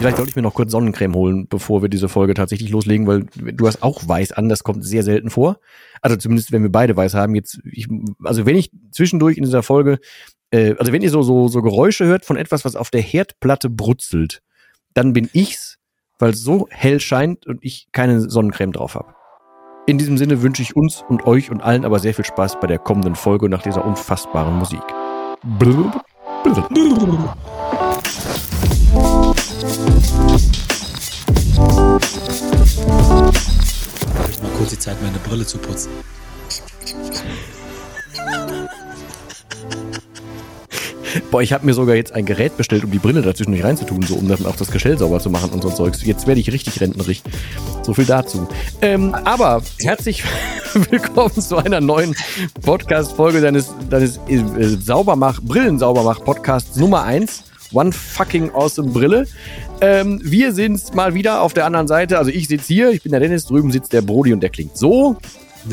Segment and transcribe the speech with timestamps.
[0.00, 3.26] Vielleicht sollte ich mir noch kurz Sonnencreme holen, bevor wir diese Folge tatsächlich loslegen, weil
[3.34, 5.58] du hast auch weiß an, das kommt sehr selten vor.
[6.00, 7.34] Also zumindest, wenn wir beide weiß haben.
[7.34, 7.86] Jetzt, ich,
[8.24, 9.98] also wenn ich zwischendurch in dieser Folge,
[10.50, 13.68] äh, also wenn ihr so, so, so Geräusche hört von etwas, was auf der Herdplatte
[13.68, 14.40] brutzelt,
[14.94, 15.76] dann bin ich's,
[16.18, 19.14] weil es so hell scheint und ich keine Sonnencreme drauf habe.
[19.86, 22.66] In diesem Sinne wünsche ich uns und euch und allen aber sehr viel Spaß bei
[22.66, 24.82] der kommenden Folge nach dieser unfassbaren Musik.
[25.58, 26.02] Blub,
[26.42, 27.36] blub, blub.
[29.60, 29.66] Ich
[34.40, 35.90] mal kurz die Zeit, meine Brille zu putzen.
[41.30, 44.00] Boah, ich habe mir sogar jetzt ein Gerät bestellt, um die Brille dazwischen nicht reinzutun,
[44.02, 46.06] so um dann auch das Gestell sauber zu machen und so ein Zeugs.
[46.06, 47.22] Jetzt werde ich richtig rentnerig.
[47.82, 48.48] So viel dazu.
[48.80, 50.24] Ähm, aber herzlich
[50.90, 52.16] willkommen zu einer neuen
[52.62, 54.42] Podcast-Folge deines, deines äh,
[54.80, 57.49] Saubermach, Brillensaubermach-Podcasts Nummer 1.
[57.72, 59.26] One fucking awesome Brille.
[59.80, 62.18] Ähm, wir sind mal wieder auf der anderen Seite.
[62.18, 64.76] Also ich sitze hier, ich bin der Dennis, drüben sitzt der Brody und der klingt
[64.76, 65.16] so.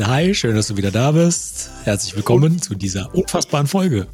[0.00, 1.70] Hi, schön, dass du wieder da bist.
[1.84, 4.06] Herzlich willkommen und zu dieser unfassbaren Folge.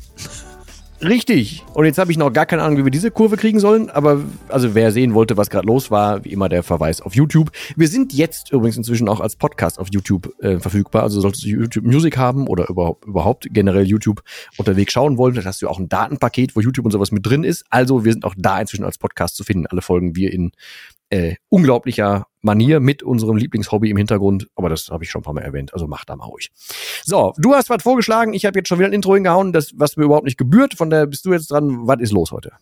[1.03, 1.65] Richtig.
[1.75, 3.91] Und jetzt habe ich noch gar keine Ahnung, wie wir diese Kurve kriegen sollen.
[3.91, 7.51] Aber also wer sehen wollte, was gerade los war, wie immer der Verweis auf YouTube.
[7.77, 11.03] Wir sind jetzt übrigens inzwischen auch als Podcast auf YouTube äh, verfügbar.
[11.03, 14.23] Also solltest du YouTube Music haben oder überhaupt, überhaupt generell YouTube
[14.57, 17.45] unterwegs schauen wollen, dann hast du auch ein Datenpaket, wo YouTube und sowas mit drin
[17.45, 17.65] ist.
[17.71, 19.67] Also wir sind auch da inzwischen als Podcast zu finden.
[19.67, 20.53] Alle Folgen wir in
[21.11, 24.49] äh, unglaublicher Manier mit unserem Lieblingshobby im Hintergrund.
[24.55, 25.73] Aber das habe ich schon ein paar Mal erwähnt.
[25.73, 26.51] Also mach da mal ruhig.
[27.05, 28.35] So, du hast was vorgeschlagen.
[28.35, 30.75] Ich habe jetzt schon wieder ein Intro hingehauen, das, was mir überhaupt nicht gebührt.
[30.75, 31.87] Von daher bist du jetzt dran.
[31.87, 32.53] Was ist los heute?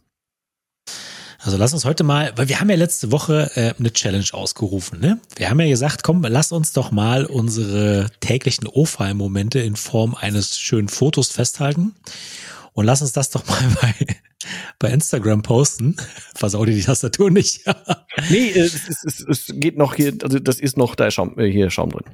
[1.45, 5.01] Also lass uns heute mal, weil wir haben ja letzte Woche äh, eine Challenge ausgerufen,
[5.01, 5.19] ne?
[5.35, 10.61] Wir haben ja gesagt, komm, lass uns doch mal unsere täglichen O-File-Momente in Form eines
[10.61, 11.97] schönen Fotos festhalten
[12.73, 13.95] und lass uns das doch mal bei,
[14.79, 15.97] bei Instagram posten.
[16.35, 17.65] Versau dir die Tastatur nicht.
[18.31, 21.39] nee, es, es, es, es geht noch hier, also das ist noch, da ist Schaum,
[21.39, 22.05] äh, hier Schaum drin.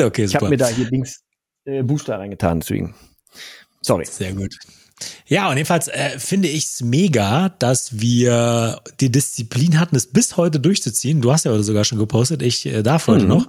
[0.00, 0.28] Okay, super.
[0.28, 1.22] Ich habe mir da hier Dings
[1.64, 2.94] äh, Booster reingetan, deswegen.
[3.82, 4.04] Sorry.
[4.04, 4.54] Sehr gut.
[5.26, 10.36] Ja, und jedenfalls äh, finde ich es mega, dass wir die Disziplin hatten, es bis
[10.36, 11.20] heute durchzuziehen.
[11.20, 13.28] Du hast ja heute sogar schon gepostet, ich äh, darf heute mhm.
[13.28, 13.48] noch.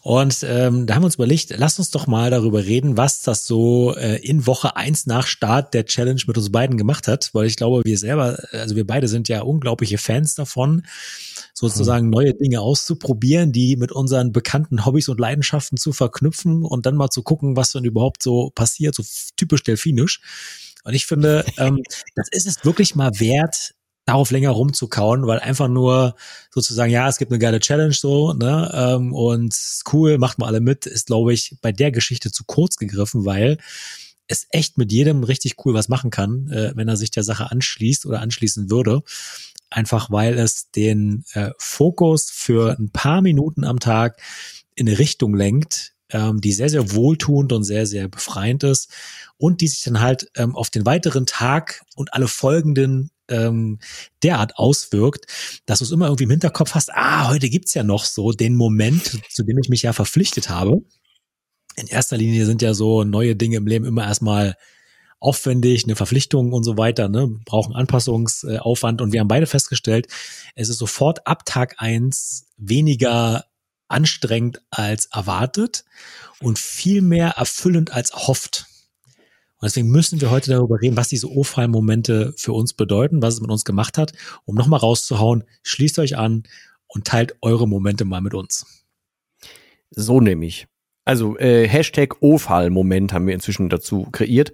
[0.00, 3.46] Und ähm, da haben wir uns überlegt, lass uns doch mal darüber reden, was das
[3.46, 7.46] so äh, in Woche eins nach Start der Challenge mit uns beiden gemacht hat, weil
[7.46, 10.82] ich glaube, wir selber, also wir beide sind ja unglaubliche Fans davon,
[11.52, 12.12] sozusagen mhm.
[12.12, 17.10] neue Dinge auszuprobieren, die mit unseren bekannten Hobbys und Leidenschaften zu verknüpfen und dann mal
[17.10, 19.02] zu gucken, was dann überhaupt so passiert, so
[19.36, 20.20] typisch delfinisch.
[20.84, 21.82] Und ich finde, ähm,
[22.14, 26.14] das ist es wirklich mal wert, darauf länger rumzukauen, weil einfach nur
[26.50, 29.56] sozusagen, ja, es gibt eine geile Challenge so, ne, ähm, und
[29.92, 33.58] cool, macht mal alle mit, ist, glaube ich, bei der Geschichte zu kurz gegriffen, weil
[34.26, 37.50] es echt mit jedem richtig cool was machen kann, äh, wenn er sich der Sache
[37.50, 39.02] anschließt oder anschließen würde.
[39.70, 44.20] Einfach weil es den äh, Fokus für ein paar Minuten am Tag
[44.74, 48.90] in eine Richtung lenkt, ähm, die sehr, sehr wohltuend und sehr, sehr befreiend ist
[49.36, 53.78] und die sich dann halt ähm, auf den weiteren Tag und alle folgenden ähm,
[54.22, 55.26] derart auswirkt,
[55.66, 58.54] dass du es immer irgendwie im Hinterkopf hast, ah, heute gibt's ja noch so den
[58.54, 60.82] Moment, zu dem ich mich ja verpflichtet habe.
[61.76, 64.56] In erster Linie sind ja so neue Dinge im Leben immer erstmal
[65.18, 70.06] aufwendig, eine Verpflichtung und so weiter, ne, brauchen Anpassungsaufwand und wir haben beide festgestellt,
[70.54, 73.46] es ist sofort ab Tag eins weniger
[73.88, 75.84] anstrengend als erwartet
[76.40, 78.66] und viel mehr erfüllend als erhofft.
[79.64, 83.40] Und deswegen müssen wir heute darüber reden, was diese O-File-Momente für uns bedeuten, was es
[83.40, 84.12] mit uns gemacht hat,
[84.44, 86.42] um nochmal rauszuhauen, schließt euch an
[86.86, 88.84] und teilt eure Momente mal mit uns.
[89.88, 90.66] So nämlich.
[91.06, 94.52] Also äh, Hashtag O-File-Moment haben wir inzwischen dazu kreiert.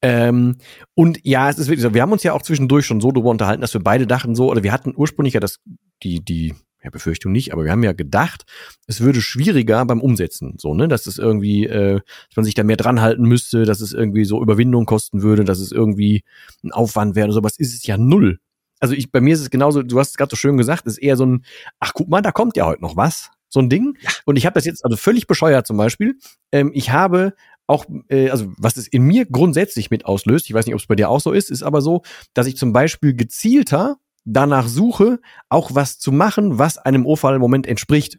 [0.00, 0.58] Ähm,
[0.94, 3.30] und ja, es ist wirklich so, wir haben uns ja auch zwischendurch schon so darüber
[3.30, 5.58] unterhalten, dass wir beide dachten so, oder wir hatten ursprünglich ja das,
[6.04, 8.44] die, die ja, Befürchtung nicht, aber wir haben ja gedacht,
[8.86, 12.64] es würde schwieriger beim Umsetzen, so, ne, dass es irgendwie, äh, dass man sich da
[12.64, 16.24] mehr dran halten müsste, dass es irgendwie so Überwindung kosten würde, dass es irgendwie
[16.64, 18.38] ein Aufwand wäre oder sowas, ist es ja null.
[18.80, 20.98] Also ich, bei mir ist es genauso, du hast es gerade so schön gesagt, ist
[20.98, 21.44] eher so ein,
[21.78, 23.96] ach guck mal, da kommt ja heute noch was, so ein Ding.
[24.24, 26.18] Und ich habe das jetzt also völlig bescheuert zum Beispiel.
[26.50, 27.34] Ähm, ich habe
[27.68, 30.88] auch, äh, also was es in mir grundsätzlich mit auslöst, ich weiß nicht, ob es
[30.88, 32.02] bei dir auch so ist, ist aber so,
[32.34, 37.40] dass ich zum Beispiel gezielter danach suche, auch was zu machen, was einem Urfall im
[37.40, 38.18] Moment entspricht.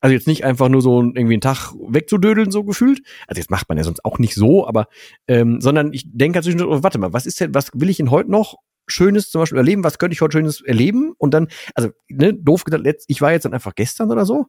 [0.00, 3.02] Also jetzt nicht einfach nur so irgendwie einen Tag wegzudödeln, so gefühlt.
[3.28, 4.88] Also jetzt macht man ja sonst auch nicht so, aber
[5.28, 7.98] ähm, sondern ich denke halt zwischendurch, oh, warte mal, was ist denn, was will ich
[7.98, 8.56] denn heute noch
[8.88, 9.84] Schönes zum Beispiel erleben?
[9.84, 11.12] Was könnte ich heute Schönes erleben?
[11.18, 14.46] Und dann, also, ne, doof gesagt, letzt, ich war jetzt dann einfach gestern oder so,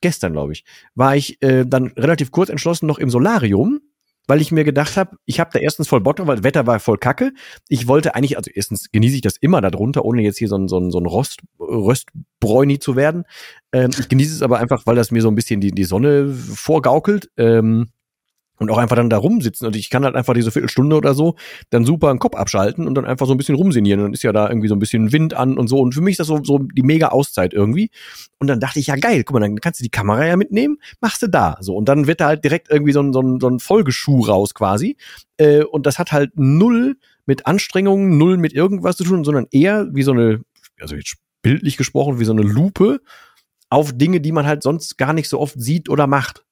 [0.00, 0.64] gestern, glaube ich,
[0.94, 3.80] war ich äh, dann relativ kurz entschlossen noch im Solarium
[4.26, 6.66] weil ich mir gedacht habe, ich habe da erstens voll Bock drauf, weil das Wetter
[6.66, 7.32] war voll kacke.
[7.68, 10.68] Ich wollte eigentlich, also erstens genieße ich das immer darunter, ohne jetzt hier so ein,
[10.68, 13.24] so ein, so ein Rost, Röstbräuni zu werden.
[13.72, 16.28] Ähm, ich genieße es aber einfach, weil das mir so ein bisschen die, die Sonne
[16.32, 17.30] vorgaukelt.
[17.36, 17.88] Ähm,
[18.58, 19.66] und auch einfach dann da rumsitzen.
[19.66, 21.36] Und ich kann halt einfach diese Viertelstunde oder so
[21.70, 24.00] dann super den Kopf abschalten und dann einfach so ein bisschen rumsinieren.
[24.00, 25.78] Und dann ist ja da irgendwie so ein bisschen Wind an und so.
[25.80, 27.90] Und für mich ist das so, so die mega Auszeit irgendwie.
[28.38, 30.78] Und dann dachte ich, ja geil, guck mal, dann kannst du die Kamera ja mitnehmen,
[31.00, 31.56] machst du da.
[31.60, 31.74] So.
[31.74, 34.54] Und dann wird da halt direkt irgendwie so ein, so ein, so ein Folgeschuh raus
[34.54, 34.96] quasi.
[35.36, 39.88] Äh, und das hat halt null mit Anstrengungen, null mit irgendwas zu tun, sondern eher
[39.92, 40.40] wie so eine,
[40.80, 43.00] also jetzt bildlich gesprochen, wie so eine Lupe
[43.68, 46.44] auf Dinge, die man halt sonst gar nicht so oft sieht oder macht.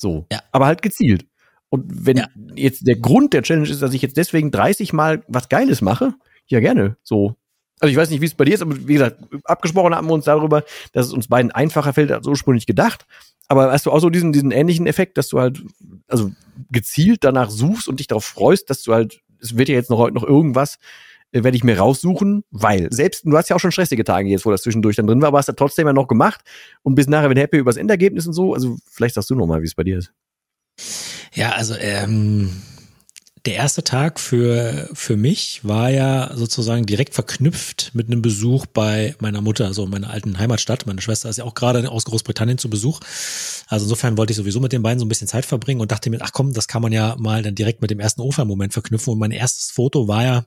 [0.00, 0.26] So.
[0.32, 0.40] Ja.
[0.52, 1.26] Aber halt gezielt.
[1.70, 2.26] Und wenn ja.
[2.54, 6.14] jetzt der Grund der Challenge ist, dass ich jetzt deswegen 30 Mal was Geiles mache,
[6.46, 6.96] ja gerne.
[7.02, 7.36] So.
[7.80, 10.14] Also ich weiß nicht, wie es bei dir ist, aber wie gesagt, abgesprochen haben wir
[10.14, 13.06] uns darüber, dass es uns beiden einfacher fällt als ursprünglich gedacht.
[13.46, 15.62] Aber hast du auch so diesen, diesen ähnlichen Effekt, dass du halt,
[16.08, 16.32] also
[16.70, 19.98] gezielt danach suchst und dich darauf freust, dass du halt, es wird ja jetzt noch
[19.98, 20.78] heute noch irgendwas,
[21.32, 24.44] äh, werde ich mir raussuchen, weil selbst, du hast ja auch schon stressige Tage jetzt,
[24.44, 26.40] wo das zwischendurch dann drin war, aber hast du trotzdem ja noch gemacht
[26.82, 28.54] und bis nachher wenn happy über das Endergebnis und so.
[28.54, 30.12] Also vielleicht sagst du noch mal, wie es bei dir ist.
[31.34, 32.62] Ja, also ähm,
[33.48, 39.14] der erste Tag für, für mich war ja sozusagen direkt verknüpft mit einem Besuch bei
[39.20, 40.86] meiner Mutter, also meiner alten Heimatstadt.
[40.86, 43.00] Meine Schwester ist ja auch gerade aus Großbritannien zu Besuch.
[43.66, 46.10] Also insofern wollte ich sowieso mit den beiden so ein bisschen Zeit verbringen und dachte
[46.10, 49.12] mir, ach komm, das kann man ja mal dann direkt mit dem ersten Ofa-Moment verknüpfen.
[49.12, 50.44] Und mein erstes Foto war ja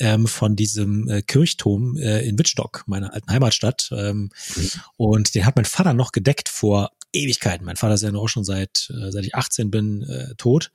[0.00, 3.90] ähm, von diesem äh, Kirchturm äh, in Wittstock, meiner alten Heimatstadt.
[3.92, 4.70] Ähm, mhm.
[4.96, 7.64] Und den hat mein Vater noch gedeckt vor Ewigkeiten.
[7.64, 10.70] Mein Vater ist ja auch schon seit, äh, seit ich 18 bin, äh, tot.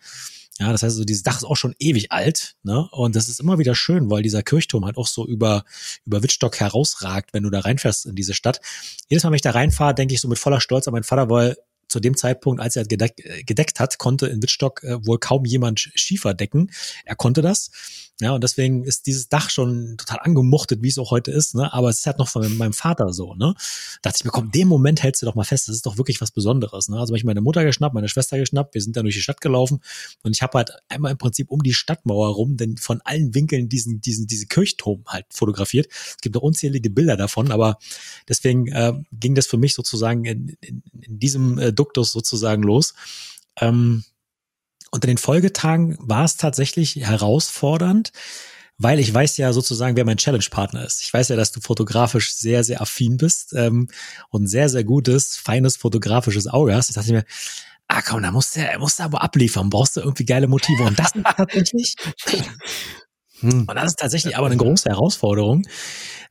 [0.59, 2.87] Ja, das heißt, so dieses Dach ist auch schon ewig alt, ne?
[2.91, 5.63] Und das ist immer wieder schön, weil dieser Kirchturm halt auch so über
[6.05, 8.61] über Wittstock herausragt, wenn du da reinfährst in diese Stadt.
[9.09, 11.29] Jedes Mal, wenn ich da reinfahre, denke ich so mit voller Stolz an meinen Vater,
[11.29, 11.57] weil
[11.87, 15.45] zu dem Zeitpunkt, als er gedeck, äh, gedeckt hat, konnte in Wittstock äh, wohl kaum
[15.45, 16.71] jemand Schiefer decken.
[17.05, 17.71] Er konnte das.
[18.23, 21.73] Ja, und deswegen ist dieses Dach schon total angemuchtet, wie es auch heute ist, ne?
[21.73, 23.53] Aber es ist halt noch von meinem Vater so, ne?
[24.01, 25.97] Da dachte ich mir, komm, den Moment hältst du doch mal fest, das ist doch
[25.97, 26.97] wirklich was Besonderes, ne?
[26.97, 29.41] Also habe ich meine Mutter geschnappt, meine Schwester geschnappt, wir sind dann durch die Stadt
[29.41, 29.81] gelaufen
[30.23, 33.67] und ich habe halt einmal im Prinzip um die Stadtmauer rum, denn von allen Winkeln
[33.67, 35.87] diesen, diesen, diese Kirchturm halt fotografiert.
[35.89, 37.77] Es gibt noch unzählige Bilder davon, aber
[38.29, 42.93] deswegen äh, ging das für mich sozusagen in, in, in diesem äh, Duktus sozusagen los.
[43.59, 44.05] Ähm,
[44.93, 48.11] und in den Folgetagen war es tatsächlich herausfordernd,
[48.77, 51.01] weil ich weiß ja sozusagen, wer mein Challenge-Partner ist.
[51.01, 53.87] Ich weiß ja, dass du fotografisch sehr, sehr affin bist ähm,
[54.29, 56.89] und sehr, sehr gutes, feines fotografisches Auge hast.
[56.89, 57.25] Ich dachte mir,
[57.87, 60.83] ah komm, da musst du, musst du aber abliefern, brauchst du irgendwie geile Motive.
[60.83, 61.95] Und das ist tatsächlich,
[63.39, 63.65] hm.
[63.67, 65.65] und das ist tatsächlich aber eine große Herausforderung,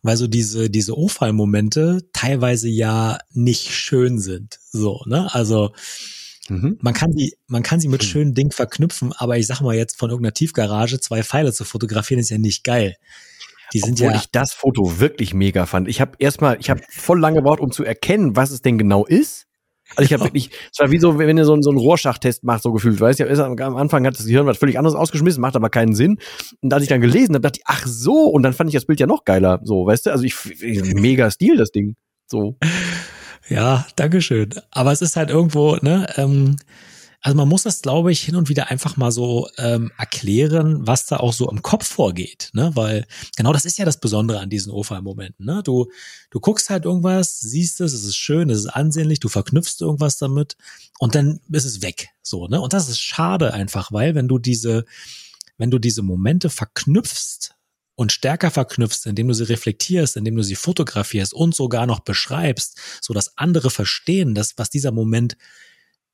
[0.02, 4.60] weil so diese, diese O-Fall-Momente teilweise ja nicht schön sind.
[4.70, 5.34] So, ne?
[5.34, 5.72] Also,
[6.48, 6.78] Mhm.
[6.80, 8.06] Man kann sie, man kann sie mit mhm.
[8.06, 12.20] schönen Dingen verknüpfen, aber ich sag mal jetzt von irgendeiner Tiefgarage zwei Pfeile zu fotografieren
[12.20, 12.96] ist ja nicht geil.
[13.72, 15.88] Die sind Obwohl ja ich das Foto wirklich mega fand.
[15.88, 19.06] Ich habe erstmal, ich habe voll lange gebraucht, um zu erkennen, was es denn genau
[19.06, 19.46] ist.
[19.96, 22.62] Also ich habe wirklich, es war wie so, wenn du so, so einen Rohrschachtest machst,
[22.62, 25.70] so gefühlt, weißt du, am Anfang hat das Gehirn was völlig anderes ausgeschmissen, macht aber
[25.70, 26.18] keinen Sinn.
[26.60, 28.86] Und als ich dann gelesen habe, dachte ich, ach so, und dann fand ich das
[28.86, 30.34] Bild ja noch geiler, so, weißt du, also ich,
[30.94, 31.96] mega Stil, das Ding,
[32.26, 32.56] so.
[33.48, 34.50] Ja, Dankeschön.
[34.70, 36.56] Aber es ist halt irgendwo, ne, ähm,
[37.24, 41.06] also man muss das, glaube ich, hin und wieder einfach mal so ähm, erklären, was
[41.06, 42.72] da auch so im Kopf vorgeht, ne?
[42.74, 43.06] Weil
[43.36, 45.62] genau das ist ja das Besondere an diesen OFA-Momenten, ne?
[45.64, 45.86] Du,
[46.30, 50.18] du guckst halt irgendwas, siehst es, es ist schön, es ist ansehnlich, du verknüpfst irgendwas
[50.18, 50.56] damit
[50.98, 52.60] und dann ist es weg, so, ne?
[52.60, 54.84] Und das ist schade einfach, weil wenn du diese,
[55.58, 57.54] wenn du diese Momente verknüpfst
[57.94, 62.78] und stärker verknüpfst, indem du sie reflektierst, indem du sie fotografierst und sogar noch beschreibst,
[63.00, 65.36] so dass andere verstehen, dass was dieser Moment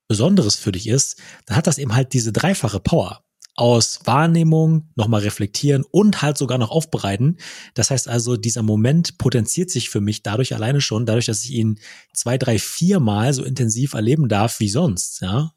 [0.07, 3.23] Besonderes für dich ist, dann hat das eben halt diese dreifache Power
[3.55, 7.37] aus Wahrnehmung, nochmal reflektieren und halt sogar noch aufbereiten.
[7.73, 11.51] Das heißt also, dieser Moment potenziert sich für mich dadurch alleine schon, dadurch, dass ich
[11.51, 11.77] ihn
[12.13, 15.51] zwei, drei, vier Mal so intensiv erleben darf wie sonst, ja.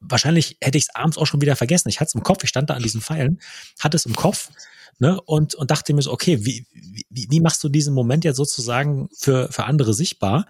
[0.00, 1.88] Wahrscheinlich hätte ich es abends auch schon wieder vergessen.
[1.88, 3.40] Ich hatte es im Kopf, ich stand da an diesen Pfeilen,
[3.78, 4.50] hatte es im Kopf
[4.98, 5.20] ne?
[5.20, 6.66] und, und dachte mir so, okay, wie,
[7.10, 10.46] wie, wie machst du diesen Moment jetzt sozusagen für, für andere sichtbar?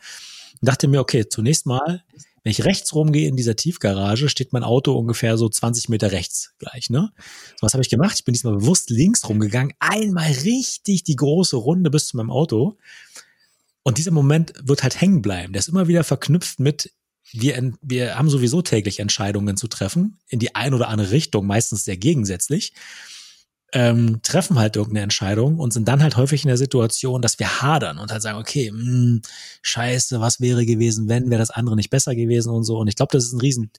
[0.60, 2.02] Und dachte mir, okay, zunächst mal,
[2.42, 6.54] wenn ich rechts rumgehe in dieser Tiefgarage, steht mein Auto ungefähr so 20 Meter rechts
[6.58, 7.12] gleich, ne?
[7.56, 8.16] So, was habe ich gemacht?
[8.16, 12.78] Ich bin diesmal bewusst links rumgegangen, einmal richtig die große Runde bis zu meinem Auto.
[13.82, 15.52] Und dieser Moment wird halt hängen bleiben.
[15.52, 16.92] Der ist immer wieder verknüpft mit,
[17.32, 21.84] wir, wir haben sowieso täglich Entscheidungen zu treffen, in die eine oder andere Richtung, meistens
[21.84, 22.72] sehr gegensätzlich
[23.72, 27.62] ähm, treffen halt irgendeine Entscheidung und sind dann halt häufig in der Situation, dass wir
[27.62, 29.22] hadern und halt sagen, okay, mh, hm,
[29.62, 32.78] scheiße, was wäre gewesen, wenn, wäre das andere nicht besser gewesen und so.
[32.78, 33.70] Und ich glaube, das ist ein riesen,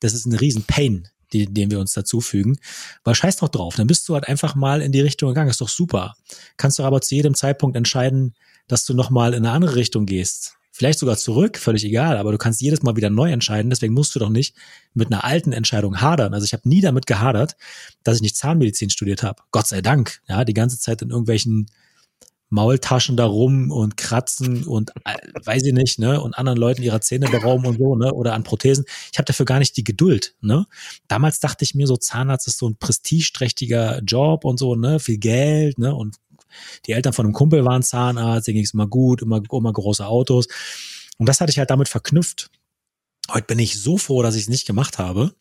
[0.00, 2.58] das ist ein riesen Pain, die, den wir uns dazufügen.
[3.04, 5.60] Weil scheiß doch drauf, dann bist du halt einfach mal in die Richtung gegangen, ist
[5.60, 6.14] doch super.
[6.56, 8.34] Kannst du aber zu jedem Zeitpunkt entscheiden,
[8.66, 10.57] dass du nochmal in eine andere Richtung gehst.
[10.78, 14.14] Vielleicht sogar zurück, völlig egal, aber du kannst jedes Mal wieder neu entscheiden, deswegen musst
[14.14, 14.54] du doch nicht
[14.94, 16.34] mit einer alten Entscheidung hadern.
[16.34, 17.56] Also ich habe nie damit gehadert,
[18.04, 19.42] dass ich nicht Zahnmedizin studiert habe.
[19.50, 20.20] Gott sei Dank.
[20.28, 21.66] Ja, die ganze Zeit in irgendwelchen
[22.48, 27.00] Maultaschen da rum und kratzen und äh, weiß ich nicht, ne, und anderen Leuten ihre
[27.00, 28.84] Zähne berauben und so, ne, oder an Prothesen.
[29.12, 30.64] Ich habe dafür gar nicht die Geduld, ne?
[31.08, 35.18] Damals dachte ich mir so Zahnarzt ist so ein prestigeträchtiger Job und so, ne, viel
[35.18, 36.18] Geld, ne, und
[36.86, 40.06] die Eltern von einem Kumpel waren Zahnarzt, denen ging es immer gut, immer immer große
[40.06, 40.46] Autos.
[41.18, 42.50] Und das hatte ich halt damit verknüpft.
[43.30, 45.34] Heute bin ich so froh, dass ich es nicht gemacht habe,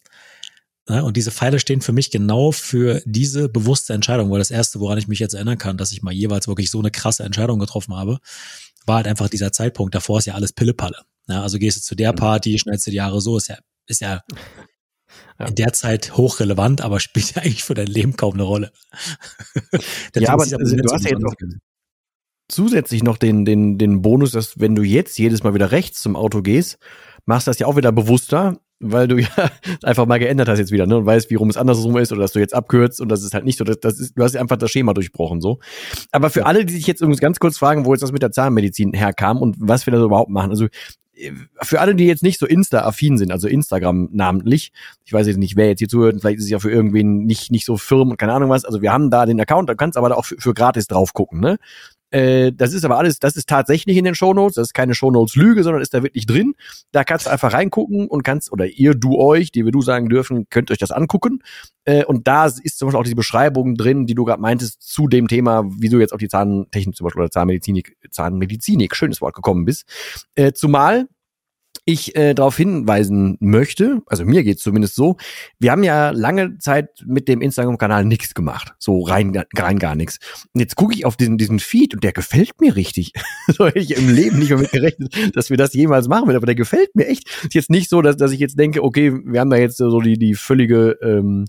[0.90, 1.04] Ne?
[1.04, 4.98] Und diese Pfeile stehen für mich genau für diese bewusste Entscheidung, weil das erste, woran
[4.98, 7.96] ich mich jetzt erinnern kann, dass ich mal jeweils wirklich so eine krasse Entscheidung getroffen
[7.96, 8.20] habe,
[8.86, 9.94] war halt einfach dieser Zeitpunkt.
[9.94, 11.02] Davor ist ja alles Pillepalle.
[11.28, 12.18] Ja, also gehst du zu der mhm.
[12.18, 14.22] Party, schnellst du die Jahre so, ist ja, ist ja,
[15.40, 15.48] ja.
[15.48, 18.72] in der Zeit hochrelevant, aber spielt ja eigentlich für dein Leben kaum eine Rolle.
[20.16, 21.34] ja, aber also, du hast ja jetzt noch
[22.50, 26.16] zusätzlich noch den, den, den Bonus, dass wenn du jetzt jedes Mal wieder rechts zum
[26.16, 26.78] Auto gehst,
[27.26, 29.30] machst das ja auch wieder bewusster weil du ja
[29.84, 30.98] einfach mal geändert hast jetzt wieder, ne?
[30.98, 33.34] Und weißt, wie rum es andersrum ist oder dass du jetzt abkürzt und das ist
[33.34, 35.60] halt nicht so, das, das ist, du hast einfach das Schema durchbrochen so.
[36.12, 38.32] Aber für alle, die sich jetzt übrigens ganz kurz fragen, wo jetzt das mit der
[38.32, 40.68] Zahnmedizin herkam und was wir da so überhaupt machen, also
[41.62, 44.71] für alle, die jetzt nicht so Insta-affin sind, also Instagram namentlich,
[45.05, 47.51] ich weiß jetzt nicht, wer jetzt hier zuhört, vielleicht ist es ja für irgendwen nicht,
[47.51, 49.97] nicht so firm und keine Ahnung was, also wir haben da den Account, da kannst
[49.97, 51.57] aber da auch für, für gratis drauf gucken, ne?
[52.12, 55.64] Äh, das ist aber alles, das ist tatsächlich in den Shownotes, das ist keine Shownotes-Lüge,
[55.64, 56.56] sondern ist da wirklich drin.
[56.92, 60.10] Da kannst du einfach reingucken und kannst, oder ihr, du euch, die wir du sagen
[60.10, 61.40] dürfen, könnt euch das angucken.
[61.86, 65.08] Äh, und da ist zum Beispiel auch diese Beschreibung drin, die du gerade meintest, zu
[65.08, 69.36] dem Thema, wie du jetzt auf die Zahntechnik zum Beispiel oder Zahnmedizinik, Zahnmedizinik, schönes Wort
[69.36, 69.86] gekommen bist.
[70.36, 71.08] Äh, zumal
[71.88, 75.15] ich äh, darauf hinweisen möchte, also mir geht's zumindest so,
[75.58, 78.74] wir haben ja lange Zeit mit dem Instagram-Kanal nichts gemacht.
[78.77, 80.20] So rein, rein gar nichts.
[80.53, 83.13] Und jetzt gucke ich auf diesen, diesen Feed und der gefällt mir richtig.
[83.48, 86.36] so hätte ich im Leben nicht mehr mit gerechnet, dass wir das jemals machen werden,
[86.36, 87.29] aber der gefällt mir echt.
[87.44, 90.01] Ist jetzt nicht so, dass, dass ich jetzt denke, okay, wir haben da jetzt so
[90.01, 91.46] die, die völlige ähm,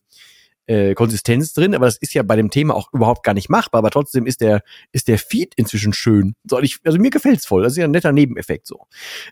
[0.68, 3.78] äh, Konsistenz drin, aber das ist ja bei dem Thema auch überhaupt gar nicht machbar,
[3.78, 6.34] aber trotzdem ist der, ist der Feed inzwischen schön.
[6.44, 7.62] So, ich, also mir gefällt's voll.
[7.62, 8.86] Das ist ja ein netter Nebeneffekt so.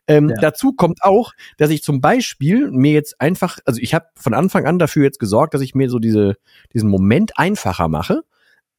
[0.06, 0.36] Ähm, ja.
[0.40, 4.66] Dazu kommt auch, dass ich zum Beispiel mir jetzt einfach, also ich habe von Anfang
[4.66, 6.36] an dafür jetzt gesorgt, dass ich mir so diese,
[6.72, 8.22] diesen Moment einfacher mache.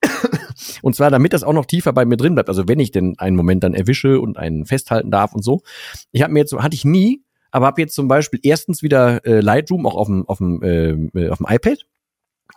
[0.82, 2.50] und zwar, damit das auch noch tiefer bei mir drin bleibt.
[2.50, 5.62] Also wenn ich denn einen Moment dann erwische und einen festhalten darf und so.
[6.12, 9.42] Ich habe mir jetzt, hatte ich nie, aber habe jetzt zum Beispiel erstens wieder äh,
[9.42, 11.86] Lightroom auch auf dem, auf dem, äh, äh auf dem iPad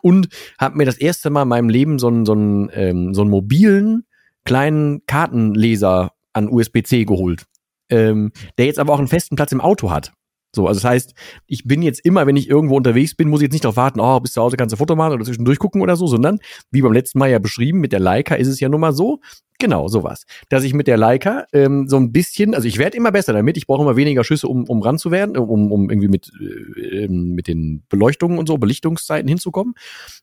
[0.03, 0.29] und
[0.59, 3.31] habe mir das erste Mal in meinem Leben so einen, so einen, ähm, so einen
[3.31, 4.05] mobilen
[4.45, 7.45] kleinen Kartenleser an USB-C geholt,
[7.89, 10.13] ähm, der jetzt aber auch einen festen Platz im Auto hat.
[10.55, 11.15] So, also das heißt,
[11.47, 14.01] ich bin jetzt immer, wenn ich irgendwo unterwegs bin, muss ich jetzt nicht darauf warten,
[14.01, 16.39] oh, bis zu Hause kannst du Foto machen oder zwischendurch gucken oder so, sondern,
[16.73, 19.21] wie beim letzten Mal ja beschrieben, mit der Leica ist es ja nun mal so,
[19.61, 23.13] genau, sowas, dass ich mit der Leica ähm, so ein bisschen, also ich werde immer
[23.13, 26.09] besser damit, ich brauche immer weniger Schüsse, um, um ran zu werden, um, um irgendwie
[26.09, 29.75] mit, äh, ähm, mit den Beleuchtungen und so, Belichtungszeiten hinzukommen,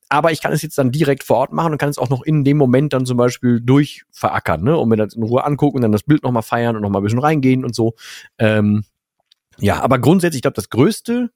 [0.10, 2.24] aber ich kann es jetzt dann direkt vor Ort machen und kann es auch noch
[2.24, 5.82] in dem Moment dann zum Beispiel durchverackern, ne, und mir das in Ruhe angucken und
[5.84, 7.94] dann das Bild nochmal feiern und nochmal ein bisschen reingehen und so,
[8.40, 8.84] ähm,
[9.60, 11.32] ja, aber grundsätzlich, ich glaube, das größte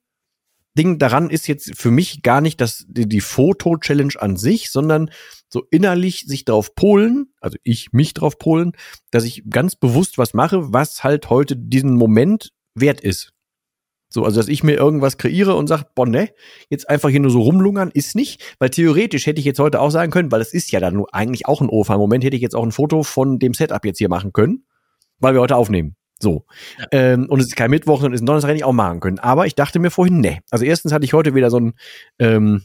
[0.77, 5.09] Ding daran ist jetzt für mich gar nicht das, die, die Foto-Challenge an sich, sondern
[5.49, 8.71] so innerlich sich darauf polen, also ich mich darauf polen,
[9.11, 13.33] dass ich ganz bewusst was mache, was halt heute diesen Moment wert ist.
[14.13, 16.29] So, also dass ich mir irgendwas kreiere und sage, boah, ne,
[16.69, 19.89] jetzt einfach hier nur so rumlungern, ist nicht, weil theoretisch hätte ich jetzt heute auch
[19.89, 22.63] sagen können, weil es ist ja dann eigentlich auch ein OFA-Moment, hätte ich jetzt auch
[22.63, 24.65] ein Foto von dem Setup jetzt hier machen können,
[25.19, 25.95] weil wir heute aufnehmen.
[26.21, 26.45] So.
[26.79, 26.87] Ja.
[26.91, 28.99] Ähm, und es ist kein Mittwoch, sondern es ist ein Donnerstag, hätte ich auch machen
[28.99, 29.19] können.
[29.19, 30.41] Aber ich dachte mir vorhin, nee.
[30.49, 31.73] Also erstens hatte ich heute wieder so ein,
[32.19, 32.63] ähm,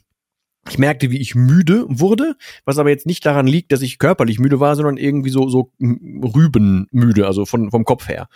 [0.69, 4.39] ich merkte, wie ich müde wurde, was aber jetzt nicht daran liegt, dass ich körperlich
[4.39, 8.29] müde war, sondern irgendwie so, so rübenmüde, also von, vom Kopf her.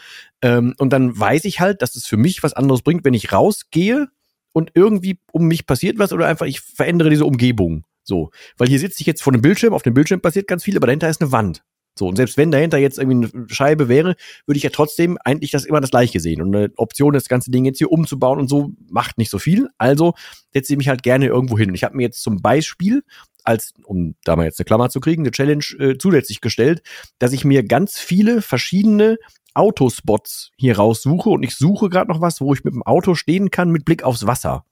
[0.42, 3.32] Ähm, und dann weiß ich halt, dass es für mich was anderes bringt, wenn ich
[3.32, 4.08] rausgehe
[4.52, 7.84] und irgendwie um mich passiert was oder einfach ich verändere diese Umgebung.
[8.02, 8.30] So.
[8.56, 10.86] Weil hier sitze ich jetzt vor einem Bildschirm, auf dem Bildschirm passiert ganz viel, aber
[10.86, 11.62] dahinter ist eine Wand.
[11.98, 14.14] So, und selbst wenn dahinter jetzt irgendwie eine Scheibe wäre,
[14.46, 16.40] würde ich ja trotzdem eigentlich das immer das gleiche sehen.
[16.40, 19.68] Und eine Option, das ganze Ding jetzt hier umzubauen und so, macht nicht so viel.
[19.76, 20.14] Also
[20.52, 21.74] setze ich mich halt gerne irgendwo hin.
[21.74, 23.02] Ich habe mir jetzt zum Beispiel,
[23.44, 26.82] als, um da mal jetzt eine Klammer zu kriegen, eine Challenge äh, zusätzlich gestellt,
[27.18, 29.18] dass ich mir ganz viele verschiedene
[29.54, 33.50] Autospots hier raussuche und ich suche gerade noch was, wo ich mit dem Auto stehen
[33.50, 34.64] kann mit Blick aufs Wasser.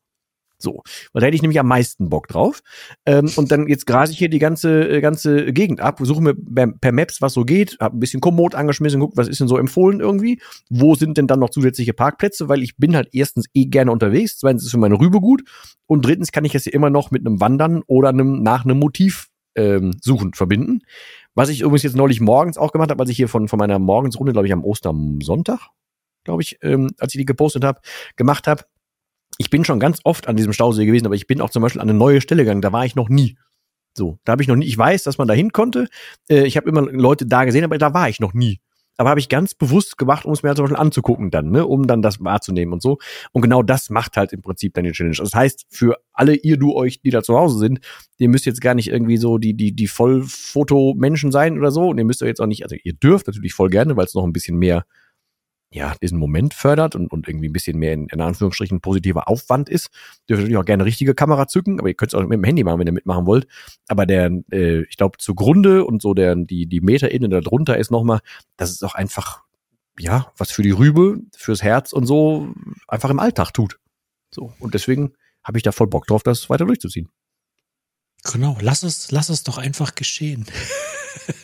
[0.61, 2.61] So, weil da hätte ich nämlich am meisten Bock drauf.
[3.07, 6.35] Ähm, und dann jetzt grase ich hier die ganze äh, ganze Gegend ab, suche mir
[6.81, 9.57] per Maps, was so geht, habe ein bisschen Komoot angeschmissen, guck, was ist denn so
[9.57, 10.41] empfohlen irgendwie?
[10.69, 12.49] Wo sind denn dann noch zusätzliche Parkplätze?
[12.49, 15.43] Weil ich bin halt erstens eh gerne unterwegs, zweitens ist für meine Rübe gut
[15.87, 18.79] und drittens kann ich es ja immer noch mit einem Wandern oder einem nach einem
[18.79, 20.81] Motiv ähm, suchen verbinden.
[21.35, 23.79] Was ich übrigens jetzt neulich morgens auch gemacht habe, als ich hier von, von meiner
[23.79, 25.69] Morgensrunde, glaube ich, am Ostersonntag,
[26.25, 27.81] glaube ich, ähm, als ich die gepostet habe,
[28.17, 28.65] gemacht habe,
[29.39, 31.81] ich bin schon ganz oft an diesem Stausee gewesen, aber ich bin auch zum Beispiel
[31.81, 33.39] an eine neue Stelle gegangen, da war ich noch nie.
[33.97, 35.89] So, da habe ich noch nie, ich weiß, dass man da hin konnte.
[36.29, 38.61] Äh, ich habe immer Leute da gesehen, aber da war ich noch nie.
[38.97, 41.87] Aber habe ich ganz bewusst gemacht, um es mir zum Beispiel anzugucken dann, ne, um
[41.87, 42.99] dann das wahrzunehmen und so.
[43.31, 45.17] Und genau das macht halt im Prinzip dann die Challenge.
[45.17, 47.79] Das heißt, für alle ihr, du euch, die da zu Hause sind,
[48.19, 51.89] ihr müsst jetzt gar nicht irgendwie so die, die, die Vollfoto-Menschen sein oder so.
[51.89, 54.15] Und ihr müsst euch jetzt auch nicht, also ihr dürft natürlich voll gerne, weil es
[54.15, 54.85] noch ein bisschen mehr
[55.71, 59.69] ja, diesen Moment fördert und, und irgendwie ein bisschen mehr in, in Anführungsstrichen positiver Aufwand
[59.69, 59.91] ist.
[60.29, 62.65] Dürft natürlich auch gerne richtige Kamera zücken, aber ihr könnt es auch mit dem Handy
[62.65, 63.47] machen, wenn ihr mitmachen wollt.
[63.87, 68.21] Aber der, äh, ich glaube, zugrunde und so der, die, die Meterebene darunter ist nochmal,
[68.57, 69.43] das ist auch einfach,
[69.99, 72.55] ja, was für die Rübe, fürs Herz und so
[72.87, 73.79] einfach im Alltag tut.
[74.31, 74.55] So.
[74.61, 75.13] Und deswegen
[75.45, 77.11] habe ich da voll Bock drauf, das weiter durchzuziehen.
[78.25, 80.47] Genau, lass es, lass es doch einfach geschehen.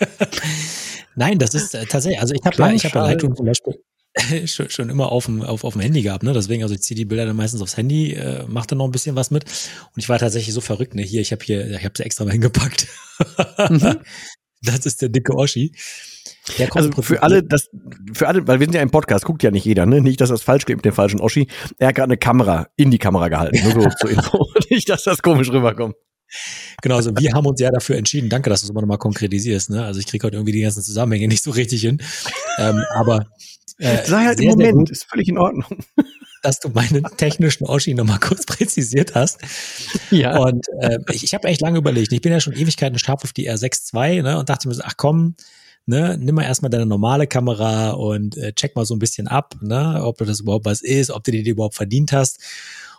[1.15, 3.75] Nein, das ist äh, tatsächlich, also ich habe ja, ich habe ja Lightroom zum Beispiel,
[4.47, 6.33] schon, schon immer auf dem, auf, auf dem Handy gehabt, ne?
[6.33, 8.93] Deswegen, also ich ziehe die Bilder dann meistens aufs Handy, äh, mache dann noch ein
[8.93, 9.45] bisschen was mit.
[9.45, 11.03] Und ich war tatsächlich so verrückt, ne?
[11.03, 12.87] Hier, ich habe hier, ich habe sie extra mal hingepackt.
[13.69, 13.99] Mhm.
[14.63, 15.75] das ist der dicke Oschi.
[16.59, 17.71] Der also für alle, das,
[18.13, 20.01] für alle, weil wir sind ja im Podcast, guckt ja nicht jeder, ne?
[20.01, 21.49] Nicht, dass das falsch klingt mit dem falschen Oschi.
[21.79, 24.47] Er hat gerade eine Kamera in die Kamera gehalten, nur so zur Info.
[24.71, 25.95] nicht, dass das komisch rüberkommt.
[26.83, 28.29] Genau, also wir haben uns ja dafür entschieden.
[28.29, 29.71] Danke, dass du es immer nochmal konkretisierst.
[29.71, 29.85] Ne?
[29.85, 32.03] Also ich kriege heute irgendwie die ganzen Zusammenhänge nicht so richtig hin.
[32.59, 33.27] Ähm, aber
[33.79, 35.79] äh, Sei halt sehr, im Moment, ist völlig in Ordnung.
[36.43, 39.41] Dass du meinen technischen Oschi nochmal kurz präzisiert hast.
[40.11, 40.39] Ja.
[40.39, 42.13] Und äh, ich, ich habe echt lange überlegt.
[42.13, 44.83] Ich bin ja schon Ewigkeiten scharf auf die R6 II ne, und dachte mir so,
[44.85, 45.37] ach komm,
[45.87, 49.55] ne, nimm mal erstmal deine normale Kamera und äh, check mal so ein bisschen ab,
[49.63, 52.41] ne, ob das überhaupt was ist, ob du dir die überhaupt verdient hast.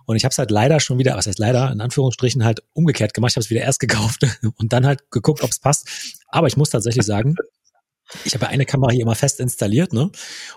[0.06, 3.14] Und ich habe es halt leider schon wieder, was heißt leider, in Anführungsstrichen halt umgekehrt
[3.14, 3.32] gemacht.
[3.32, 4.26] Ich habe es wieder erst gekauft
[4.58, 5.88] und dann halt geguckt, ob es passt.
[6.28, 7.36] Aber ich muss tatsächlich sagen,
[8.24, 10.12] ich habe eine Kamera hier immer fest installiert, ne?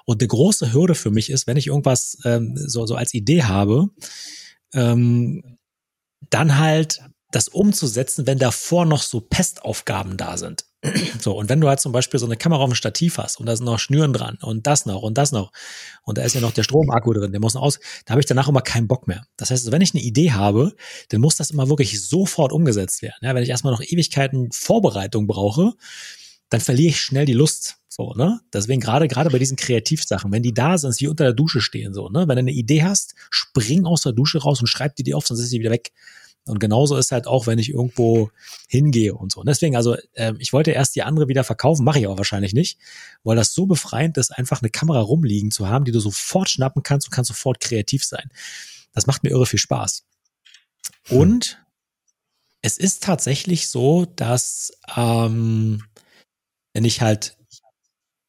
[0.04, 3.44] Und eine große Hürde für mich ist, wenn ich irgendwas ähm, so, so als Idee
[3.44, 3.88] habe,
[4.74, 5.58] ähm,
[6.30, 10.64] dann halt das umzusetzen, wenn davor noch so Pestaufgaben da sind.
[11.20, 13.46] So, und wenn du halt zum Beispiel so eine Kamera auf dem Stativ hast und
[13.46, 15.50] da sind noch Schnüren dran und das noch und das noch
[16.04, 18.26] und da ist ja noch der Stromakku drin, der muss noch aus, da habe ich
[18.26, 19.24] danach immer keinen Bock mehr.
[19.36, 20.72] Das heißt, wenn ich eine Idee habe,
[21.08, 23.18] dann muss das immer wirklich sofort umgesetzt werden.
[23.22, 25.72] Ja, wenn ich erstmal noch Ewigkeiten Vorbereitung brauche,
[26.50, 27.76] dann verliere ich schnell die Lust.
[27.88, 28.40] So, ne?
[28.52, 31.94] Deswegen gerade, gerade bei diesen Kreativsachen, wenn die da sind, wie unter der Dusche stehen,
[31.94, 32.20] so, ne?
[32.28, 35.26] Wenn du eine Idee hast, spring aus der Dusche raus und schreib die dir auf,
[35.26, 35.92] sonst ist sie wieder weg.
[36.48, 38.30] Und genauso ist halt auch, wenn ich irgendwo
[38.68, 39.40] hingehe und so.
[39.40, 42.54] Und deswegen, also äh, ich wollte erst die andere wieder verkaufen, mache ich aber wahrscheinlich
[42.54, 42.78] nicht,
[43.22, 46.82] weil das so befreiend ist, einfach eine Kamera rumliegen zu haben, die du sofort schnappen
[46.82, 48.30] kannst und kannst sofort kreativ sein.
[48.94, 50.04] Das macht mir irre viel Spaß.
[51.10, 51.62] Und
[52.62, 55.84] es ist tatsächlich so, dass ähm,
[56.72, 57.36] wenn ich halt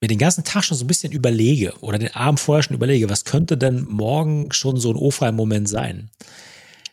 [0.02, 3.10] mir den ganzen Tag schon so ein bisschen überlege oder den Abend vorher schon überlege,
[3.10, 6.10] was könnte denn morgen schon so ein O-Moment sein?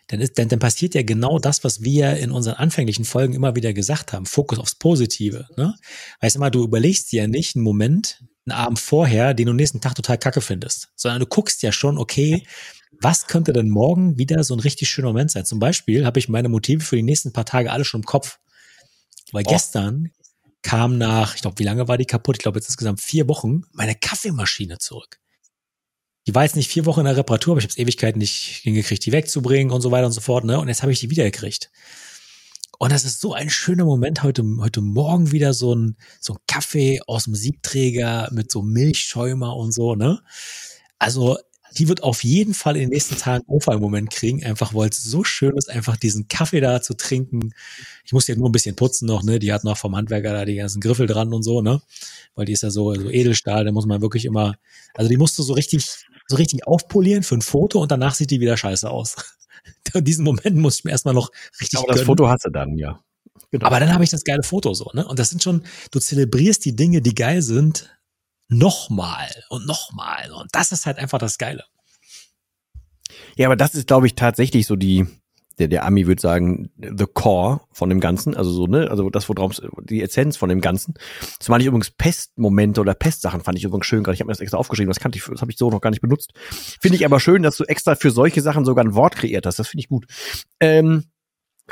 [0.09, 3.57] Dann, ist, dann, dann passiert ja genau das, was wir in unseren anfänglichen Folgen immer
[3.57, 4.27] wieder gesagt haben.
[4.27, 5.49] Fokus aufs Positive.
[5.57, 5.75] Ne?
[6.21, 9.53] Weißt du mal, du überlegst dir ja nicht einen Moment, einen Abend vorher, den du
[9.53, 12.47] nächsten Tag total kacke findest, sondern du guckst ja schon, okay,
[13.01, 15.45] was könnte denn morgen wieder so ein richtig schöner Moment sein?
[15.45, 18.39] Zum Beispiel habe ich meine Motive für die nächsten paar Tage alle schon im Kopf.
[19.33, 19.51] Weil oh.
[19.51, 20.13] gestern
[20.67, 22.39] kam nach, ich glaube, wie lange war die kaputt?
[22.39, 25.21] Ich glaube, jetzt insgesamt vier Wochen, meine Kaffeemaschine zurück.
[26.27, 28.63] Die war jetzt nicht vier Wochen in der Reparatur, aber ich habe es Ewigkeiten nicht
[28.65, 30.45] hingekriegt, die wegzubringen und so weiter und so fort.
[30.45, 30.59] Ne?
[30.59, 31.71] Und jetzt habe ich die wiedergekriegt.
[32.81, 36.41] Und das ist so ein schöner Moment heute, heute Morgen wieder so ein, so ein
[36.49, 40.21] Kaffee aus dem Siebträger mit so Milchschäumer und so, ne?
[40.99, 41.39] Also
[41.79, 45.25] die wird auf jeden Fall in den nächsten Tagen Auffallmoment kriegen, einfach weil es so
[45.25, 47.53] schön ist, einfach diesen Kaffee da zu trinken.
[48.05, 49.39] Ich muss ja nur ein bisschen putzen noch, ne?
[49.39, 51.81] Die hat noch vom Handwerker da die ganzen Griffel dran und so, ne?
[52.35, 54.55] Weil die ist ja so, so Edelstahl, da muss man wirklich immer,
[54.95, 55.87] also die musst du so richtig,
[56.27, 59.17] so richtig aufpolieren für ein Foto und danach sieht die wieder scheiße aus.
[59.95, 61.79] Und diesen Moment muss ich mir erstmal noch richtig.
[61.79, 62.07] Aber das gönnen.
[62.07, 63.01] Foto hast du dann, ja.
[63.51, 63.67] Genau.
[63.67, 65.07] Aber dann habe ich das geile Foto so, ne?
[65.07, 65.63] Und das sind schon,
[65.93, 67.97] du zelebrierst die Dinge, die geil sind,
[68.49, 70.31] nochmal und nochmal.
[70.33, 71.65] Und das ist halt einfach das Geile.
[73.37, 75.07] Ja, aber das ist, glaube ich, tatsächlich so die,
[75.59, 79.29] der, der Ami würde sagen, the core von dem Ganzen, also so, ne, also das,
[79.29, 80.95] worauf die Essenz von dem Ganzen.
[81.39, 84.15] Das fand ich übrigens Pestmomente oder Pestsachen fand ich übrigens schön gerade.
[84.15, 85.91] Ich habe mir das extra aufgeschrieben, das kannte ich, das habe ich so noch gar
[85.91, 86.33] nicht benutzt.
[86.81, 89.59] Finde ich aber schön, dass du extra für solche Sachen sogar ein Wort kreiert hast.
[89.59, 90.07] Das finde ich gut.
[90.61, 91.05] Ähm,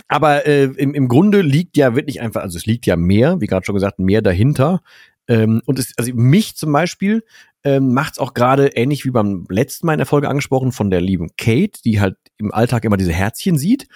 [0.09, 3.47] aber äh, im, im Grunde liegt ja wirklich einfach, also es liegt ja mehr, wie
[3.47, 4.81] gerade schon gesagt, mehr dahinter.
[5.29, 7.25] Ähm, und es, also mich zum Beispiel
[7.65, 10.91] ähm, macht es auch gerade ähnlich wie beim letzten Mal in der Folge angesprochen von
[10.91, 13.89] der lieben Kate, die halt im Alltag immer diese Herzchen sieht,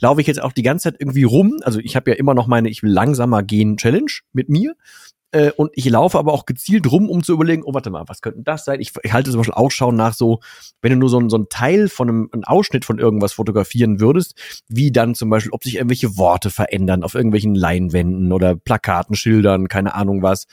[0.00, 1.58] laufe ich jetzt auch die ganze Zeit irgendwie rum.
[1.62, 4.74] Also ich habe ja immer noch meine Ich will langsamer gehen Challenge mit mir.
[5.32, 8.20] Äh, und ich laufe aber auch gezielt rum, um zu überlegen, oh, warte mal, was
[8.20, 8.80] könnte das sein?
[8.80, 10.40] Ich, ich halte zum Beispiel Ausschau nach so,
[10.82, 14.34] wenn du nur so, so ein Teil von einem, einen Ausschnitt von irgendwas fotografieren würdest,
[14.68, 19.68] wie dann zum Beispiel, ob sich irgendwelche Worte verändern auf irgendwelchen Leinwänden oder Plakaten, Schildern,
[19.68, 20.46] keine Ahnung was,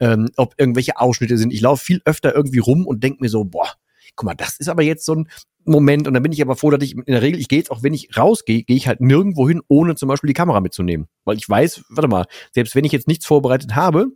[0.00, 1.52] ähm, ob irgendwelche Ausschnitte sind.
[1.52, 3.72] Ich laufe viel öfter irgendwie rum und denke mir so, boah,
[4.16, 5.28] guck mal, das ist aber jetzt so ein
[5.64, 7.70] Moment und dann bin ich aber froh, dass ich in der Regel, ich gehe jetzt
[7.70, 11.08] auch, wenn ich rausgehe, gehe ich halt nirgendwo hin, ohne zum Beispiel die Kamera mitzunehmen.
[11.24, 14.12] Weil ich weiß, warte mal, selbst wenn ich jetzt nichts vorbereitet habe,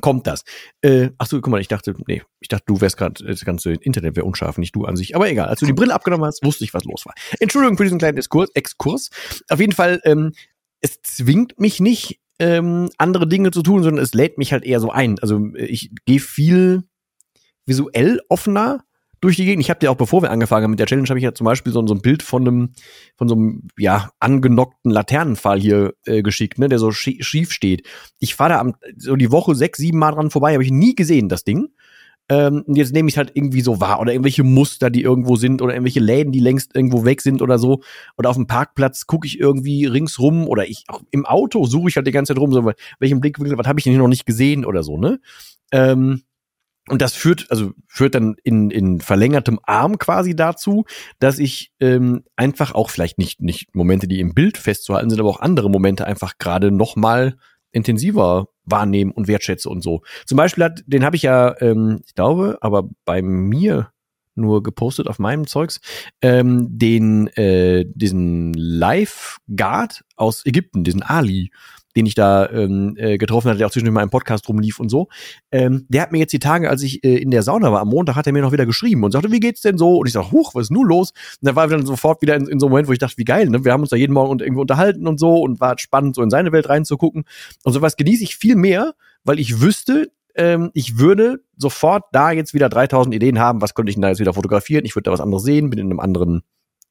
[0.00, 0.44] kommt das.
[0.80, 3.72] Äh, ach so, guck mal, ich dachte, nee, ich dachte, du wärst gerade, das ganze
[3.72, 5.14] Internet wäre unscharf, nicht du an sich.
[5.14, 7.14] Aber egal, als du die Brille abgenommen hast, wusste ich, was los war.
[7.40, 8.50] Entschuldigung für diesen kleinen Exkurs.
[8.54, 9.10] Exkurs.
[9.48, 10.32] Auf jeden Fall, ähm,
[10.80, 14.80] es zwingt mich nicht, ähm, andere Dinge zu tun, sondern es lädt mich halt eher
[14.80, 15.18] so ein.
[15.20, 16.82] Also ich gehe viel
[17.66, 18.84] visuell offener
[19.22, 19.62] durch die Gegend.
[19.62, 21.44] Ich habe dir auch, bevor wir angefangen haben mit der Challenge, habe ich ja zum
[21.44, 22.72] Beispiel so, so, ein Bild von einem,
[23.16, 27.86] von so einem, ja, angenockten Laternenpfahl hier äh, geschickt, ne, der so schief steht.
[28.18, 30.96] Ich fahre da am, so die Woche sechs, sieben Mal dran vorbei, habe ich nie
[30.96, 31.68] gesehen, das Ding.
[32.28, 35.62] Ähm, und jetzt nehme ich halt irgendwie so wahr oder irgendwelche Muster, die irgendwo sind
[35.62, 37.80] oder irgendwelche Läden, die längst irgendwo weg sind oder so.
[38.18, 41.96] Oder auf dem Parkplatz gucke ich irgendwie ringsrum oder ich auch im Auto suche ich
[41.96, 44.26] halt die ganze Zeit rum, so welchen Blickwinkel, was habe ich denn hier noch nicht
[44.26, 45.20] gesehen oder so, ne?
[45.72, 46.22] Ähm,
[46.88, 50.84] und das führt, also führt dann in, in verlängertem Arm quasi dazu,
[51.20, 55.28] dass ich ähm, einfach auch vielleicht nicht, nicht Momente, die im Bild festzuhalten sind, aber
[55.28, 57.36] auch andere Momente einfach gerade noch mal
[57.70, 60.02] intensiver wahrnehmen und wertschätze und so.
[60.26, 63.92] Zum Beispiel hat, den habe ich ja, ähm, ich glaube, aber bei mir
[64.34, 65.80] nur gepostet auf meinem Zeugs,
[66.20, 71.50] ähm, den, äh, diesen Live Guard aus Ägypten, diesen Ali
[71.96, 74.88] den ich da ähm, äh, getroffen hatte, der auch zwischendurch mal im Podcast rumlief und
[74.88, 75.08] so,
[75.50, 77.88] ähm, der hat mir jetzt die Tage, als ich äh, in der Sauna war, am
[77.88, 79.98] Montag hat er mir noch wieder geschrieben und sagte, wie geht's denn so?
[79.98, 81.10] Und ich sag, huch, was ist nun los?
[81.40, 83.24] Und da war dann sofort wieder in, in so einem Moment, wo ich dachte, wie
[83.24, 83.64] geil, ne?
[83.64, 86.30] Wir haben uns da jeden Morgen irgendwie unterhalten und so und war spannend, so in
[86.30, 87.24] seine Welt reinzugucken.
[87.64, 92.54] Und sowas genieße ich viel mehr, weil ich wüsste, ähm, ich würde sofort da jetzt
[92.54, 94.84] wieder 3000 Ideen haben, was könnte ich denn da jetzt wieder fotografieren?
[94.84, 96.42] Ich würde da was anderes sehen, bin in einem anderen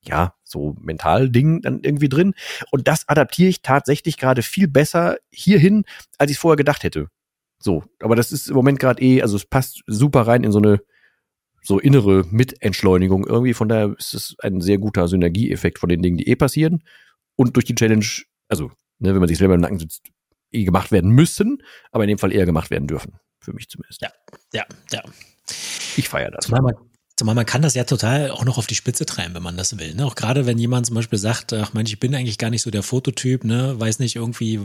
[0.04, 2.34] ja, so Mental-Ding dann irgendwie drin.
[2.72, 5.84] Und das adaptiere ich tatsächlich gerade viel besser hierhin,
[6.18, 7.08] als ich vorher gedacht hätte.
[7.60, 10.58] So, aber das ist im Moment gerade eh, also es passt super rein in so
[10.58, 10.82] eine
[11.64, 13.54] so innere Mitentschleunigung irgendwie.
[13.54, 16.84] Von daher ist es ein sehr guter Synergieeffekt von den Dingen, die eh passieren.
[17.36, 18.06] Und durch die Challenge,
[18.48, 20.08] also, ne, wenn man sich selber im Nacken sitzt,
[20.52, 21.62] eh gemacht werden müssen,
[21.92, 23.20] aber in dem Fall eher gemacht werden dürfen.
[23.40, 24.02] Für mich zumindest.
[24.02, 24.10] Ja,
[24.54, 25.04] ja, ja.
[25.98, 26.46] Ich feiere das.
[26.46, 26.76] Zumal man,
[27.22, 29.78] Zumal man kann das ja total auch noch auf die Spitze treiben, wenn man das
[29.78, 29.94] will.
[29.94, 30.08] Ne?
[30.08, 32.72] Auch gerade wenn jemand zum Beispiel sagt, ach Mensch, ich bin eigentlich gar nicht so
[32.72, 34.60] der Fototyp, ne, weiß nicht irgendwie,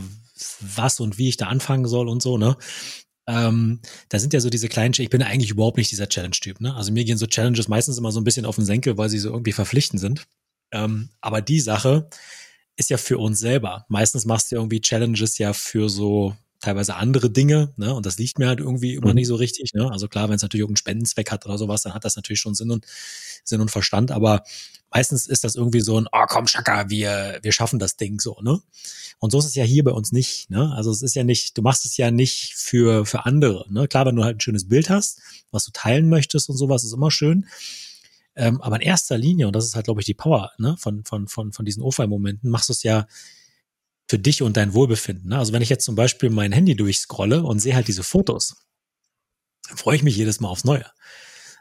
[0.59, 2.57] was und wie ich da anfangen soll und so, ne?
[3.27, 6.73] Ähm, da sind ja so diese kleinen, ich bin eigentlich überhaupt nicht dieser Challenge-Typ, ne?
[6.73, 9.19] Also mir gehen so Challenges meistens immer so ein bisschen auf den Senkel, weil sie
[9.19, 10.25] so irgendwie verpflichtend sind.
[10.71, 12.09] Ähm, aber die Sache
[12.75, 13.85] ist ja für uns selber.
[13.87, 17.93] Meistens machst du irgendwie Challenges ja für so teilweise andere Dinge, ne?
[17.93, 19.15] Und das liegt mir halt irgendwie immer mhm.
[19.15, 19.89] nicht so richtig, ne?
[19.91, 22.55] Also klar, wenn es natürlich irgendeinen Spendenzweck hat oder sowas, dann hat das natürlich schon
[22.55, 22.85] Sinn und
[23.43, 24.43] Sinn und Verstand, aber
[24.91, 28.37] meistens ist das irgendwie so ein, oh komm, Schaka, wir, wir schaffen das Ding so,
[28.41, 28.61] ne?
[29.19, 30.73] Und so ist es ja hier bei uns nicht, ne?
[30.75, 33.87] Also es ist ja nicht, du machst es ja nicht für, für andere, ne?
[33.87, 35.19] Klar, wenn du halt ein schönes Bild hast,
[35.51, 37.45] was du teilen möchtest und sowas, ist immer schön.
[38.35, 41.03] Ähm, aber in erster Linie, und das ist halt, glaube ich, die Power ne, von,
[41.03, 43.07] von, von, von diesen O-Fi-Momenten, machst du es ja
[44.07, 45.29] für dich und dein Wohlbefinden.
[45.29, 45.37] Ne?
[45.37, 48.55] Also wenn ich jetzt zum Beispiel mein Handy durchscrolle und sehe halt diese Fotos,
[49.67, 50.85] dann freue ich mich jedes Mal aufs Neue.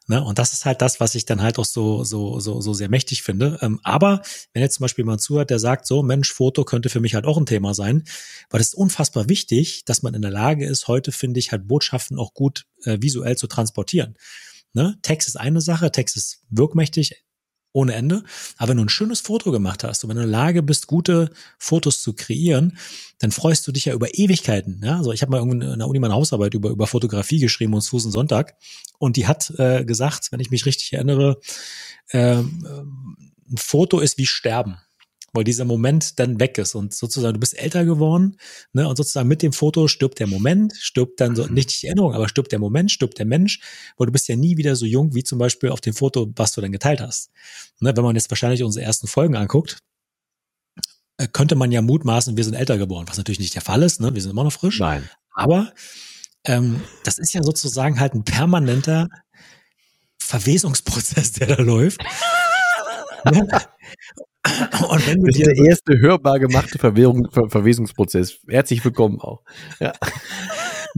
[0.08, 0.22] Ne?
[0.22, 2.88] Und das ist halt das, was ich dann halt auch so, so, so, so sehr
[2.88, 3.58] mächtig finde.
[3.60, 7.00] Ähm, aber wenn jetzt zum Beispiel jemand zuhört, der sagt, so, Mensch, Foto könnte für
[7.00, 8.04] mich halt auch ein Thema sein,
[8.50, 11.66] weil es ist unfassbar wichtig, dass man in der Lage ist, heute finde ich halt
[11.66, 14.16] Botschaften auch gut äh, visuell zu transportieren.
[14.74, 14.96] Ne?
[15.02, 17.25] Text ist eine Sache, Text ist wirkmächtig,
[17.76, 18.24] ohne Ende.
[18.56, 20.86] Aber wenn du ein schönes Foto gemacht hast und wenn du in der Lage bist,
[20.86, 22.78] gute Fotos zu kreieren,
[23.18, 24.80] dann freust du dich ja über Ewigkeiten.
[24.82, 24.96] Ja?
[24.96, 28.10] Also ich habe mal in der Uni meine Hausarbeit über, über Fotografie geschrieben und Susan
[28.10, 28.54] Sonntag.
[28.98, 31.38] Und die hat äh, gesagt, wenn ich mich richtig erinnere,
[32.08, 34.78] äh, ein Foto ist wie Sterben
[35.36, 38.38] weil dieser Moment dann weg ist und sozusagen du bist älter geworden,
[38.72, 41.54] ne, und sozusagen mit dem Foto stirbt der Moment, stirbt dann so, mhm.
[41.54, 43.60] nicht die Erinnerung, aber stirbt der Moment, stirbt der Mensch,
[43.96, 46.52] weil du bist ja nie wieder so jung wie zum Beispiel auf dem Foto, was
[46.52, 47.30] du dann geteilt hast.
[47.80, 49.78] Ne, wenn man jetzt wahrscheinlich unsere ersten Folgen anguckt,
[51.18, 54.00] äh, könnte man ja mutmaßen, wir sind älter geworden, was natürlich nicht der Fall ist,
[54.00, 54.14] ne?
[54.14, 54.80] Wir sind immer noch frisch.
[54.80, 55.08] Nein.
[55.34, 55.72] Aber
[56.44, 59.08] ähm, das ist ja sozusagen halt ein permanenter
[60.18, 62.02] Verwesungsprozess, der da läuft.
[63.24, 63.42] ja.
[64.88, 68.38] Und wenn du das ist der erste hörbar gemachte Verwirrung, Ver Verwesungsprozess.
[68.48, 69.42] Herzlich willkommen auch.
[69.80, 69.92] Ja.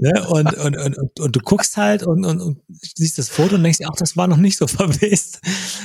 [0.01, 0.29] Ne?
[0.29, 3.81] Und, und, und, und, du guckst halt und, und, und siehst das Foto und denkst,
[3.85, 5.41] ach, das war noch nicht so verwest.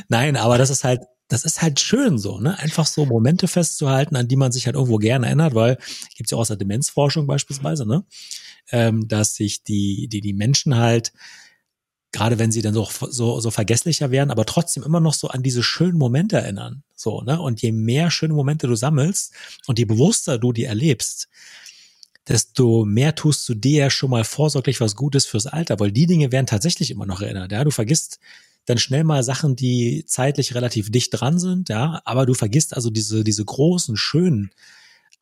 [0.08, 2.60] Nein, aber das ist halt, das ist halt schön so, ne?
[2.60, 5.80] Einfach so Momente festzuhalten, an die man sich halt irgendwo gerne erinnert, weil
[6.16, 8.06] gibt's ja auch aus der Demenzforschung beispielsweise, ne?
[8.72, 11.12] Ähm, dass sich die, die, die Menschen halt
[12.14, 15.44] gerade wenn sie dann so, so, so vergesslicher werden, aber trotzdem immer noch so an
[15.44, 16.84] diese schönen Momente erinnern.
[16.96, 17.42] So, ne?
[17.42, 19.34] Und je mehr schöne Momente du sammelst
[19.66, 21.28] und je bewusster du die erlebst,
[22.28, 26.32] desto mehr tust du dir schon mal vorsorglich was Gutes fürs Alter, weil die Dinge
[26.32, 27.52] werden tatsächlich immer noch erinnert.
[27.52, 28.20] Ja, du vergisst
[28.66, 32.92] dann schnell mal Sachen, die zeitlich relativ dicht dran sind, ja, aber du vergisst also
[32.92, 34.52] diese, diese großen, schönen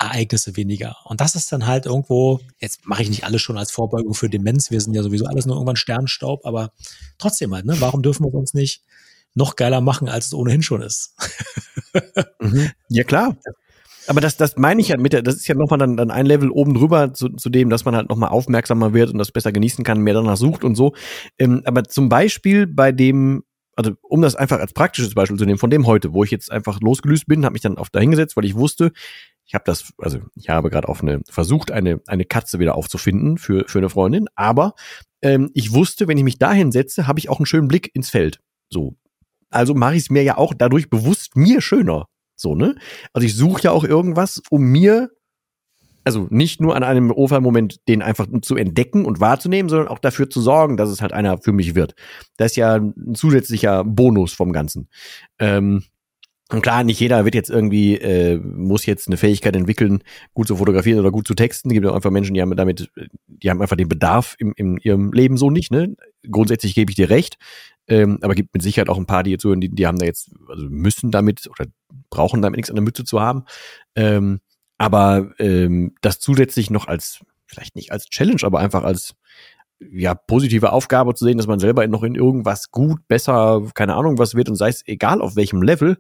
[0.02, 0.98] Ereignisse weniger.
[1.06, 4.30] Und das ist dann halt irgendwo, jetzt mache ich nicht alles schon als Vorbeugung für
[4.30, 6.72] Demenz, wir sind ja sowieso alles nur irgendwann Sternstaub, aber
[7.18, 8.84] trotzdem halt, ne, warum dürfen wir uns nicht
[9.34, 11.16] noch geiler machen, als es ohnehin schon ist?
[12.40, 12.72] mhm.
[12.90, 13.38] Ja, klar.
[14.08, 16.26] Aber das, das meine ich ja mit der, das ist ja nochmal dann, dann ein
[16.26, 19.52] Level oben drüber zu, zu dem, dass man halt nochmal aufmerksamer wird und das besser
[19.52, 20.94] genießen kann, mehr danach sucht und so.
[21.38, 23.44] Ähm, aber zum Beispiel bei dem,
[23.76, 26.52] also um das einfach als praktisches Beispiel zu nehmen, von dem heute, wo ich jetzt
[26.52, 28.92] einfach losgelöst bin, habe mich dann auf dahingesetzt, weil ich wusste,
[29.52, 33.38] ich habe das, also ich habe gerade auf eine versucht, eine eine Katze wieder aufzufinden
[33.38, 34.76] für für eine Freundin, aber
[35.22, 38.10] ähm, ich wusste, wenn ich mich dahin setze, habe ich auch einen schönen Blick ins
[38.10, 38.40] Feld.
[38.70, 38.96] So,
[39.50, 42.08] also mache ich es mir ja auch dadurch bewusst mir schöner.
[42.38, 42.76] So ne?
[43.12, 45.10] Also ich suche ja auch irgendwas, um mir
[46.06, 50.30] also nicht nur an einem Ohrfallmoment den einfach zu entdecken und wahrzunehmen, sondern auch dafür
[50.30, 51.94] zu sorgen, dass es halt einer für mich wird.
[52.38, 54.88] Das ist ja ein zusätzlicher Bonus vom Ganzen.
[55.40, 55.84] Ähm,
[56.52, 60.58] und klar, nicht jeder wird jetzt irgendwie, äh, muss jetzt eine Fähigkeit entwickeln, gut zu
[60.58, 61.70] fotografieren oder gut zu texten.
[61.70, 62.92] Es gibt auch einfach Menschen, die haben damit,
[63.28, 65.72] die haben einfach den Bedarf im, in ihrem Leben so nicht.
[65.72, 65.96] Ne?
[66.30, 67.38] Grundsätzlich gebe ich dir recht.
[67.88, 70.06] Ähm, aber gibt mit Sicherheit auch ein paar, die jetzt hören, die, die haben da
[70.06, 71.66] jetzt, also müssen damit oder
[72.10, 73.46] brauchen damit nichts an der Mütze zu haben.
[73.96, 74.42] Ähm,
[74.78, 79.16] aber ähm, das zusätzlich noch als, vielleicht nicht als Challenge, aber einfach als
[79.92, 84.18] ja, positive Aufgabe zu sehen, dass man selber noch in irgendwas gut, besser, keine Ahnung
[84.18, 85.98] was wird und sei es egal auf welchem Level,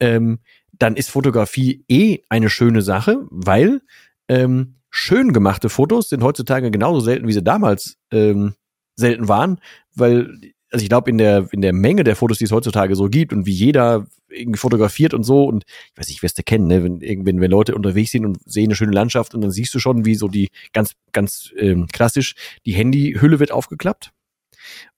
[0.00, 0.38] ähm,
[0.72, 3.80] dann ist Fotografie eh eine schöne Sache, weil
[4.28, 8.54] ähm, schön gemachte Fotos sind heutzutage genauso selten, wie sie damals ähm,
[8.96, 9.60] selten waren,
[9.94, 10.38] weil
[10.70, 13.32] also ich glaube in der in der Menge der Fotos, die es heutzutage so gibt
[13.32, 16.84] und wie jeder irgendwie fotografiert und so und ich weiß nicht, wer es kennen, ne?
[16.84, 19.78] wenn wenn wenn Leute unterwegs sind und sehen eine schöne Landschaft und dann siehst du
[19.78, 22.34] schon, wie so die ganz ganz ähm, klassisch
[22.66, 24.12] die Handyhülle wird aufgeklappt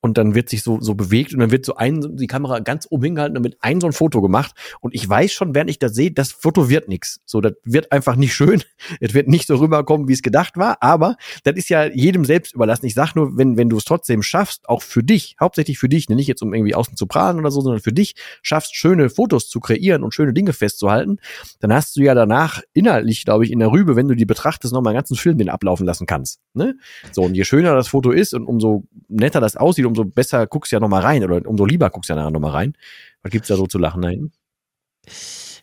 [0.01, 2.87] und dann wird sich so, so bewegt und dann wird so ein, die Kamera ganz
[2.91, 4.53] oben hingehalten und mit ein so ein Foto gemacht.
[4.81, 7.21] Und ich weiß schon, während ich das sehe, das Foto wird nix.
[7.27, 8.63] So, das wird einfach nicht schön.
[9.01, 10.79] Es wird nicht so rüberkommen, wie es gedacht war.
[10.81, 12.87] Aber das ist ja jedem selbst überlassen.
[12.87, 16.09] Ich sag nur, wenn, wenn du es trotzdem schaffst, auch für dich, hauptsächlich für dich,
[16.09, 19.11] ne, nicht jetzt um irgendwie außen zu prahlen oder so, sondern für dich schaffst, schöne
[19.11, 21.19] Fotos zu kreieren und schöne Dinge festzuhalten,
[21.61, 24.73] dann hast du ja danach inhaltlich, glaube ich, in der Rübe, wenn du die betrachtest,
[24.73, 26.41] nochmal einen ganzen Film den ablaufen lassen kannst.
[26.55, 26.77] Ne?
[27.13, 30.73] So, und je schöner das Foto ist und umso netter das aussieht, umso besser guckst
[30.73, 32.77] du ja nochmal rein oder umso lieber guckst du ja nachher nochmal rein.
[33.23, 34.33] Was gibt's da so zu lachen da hinten?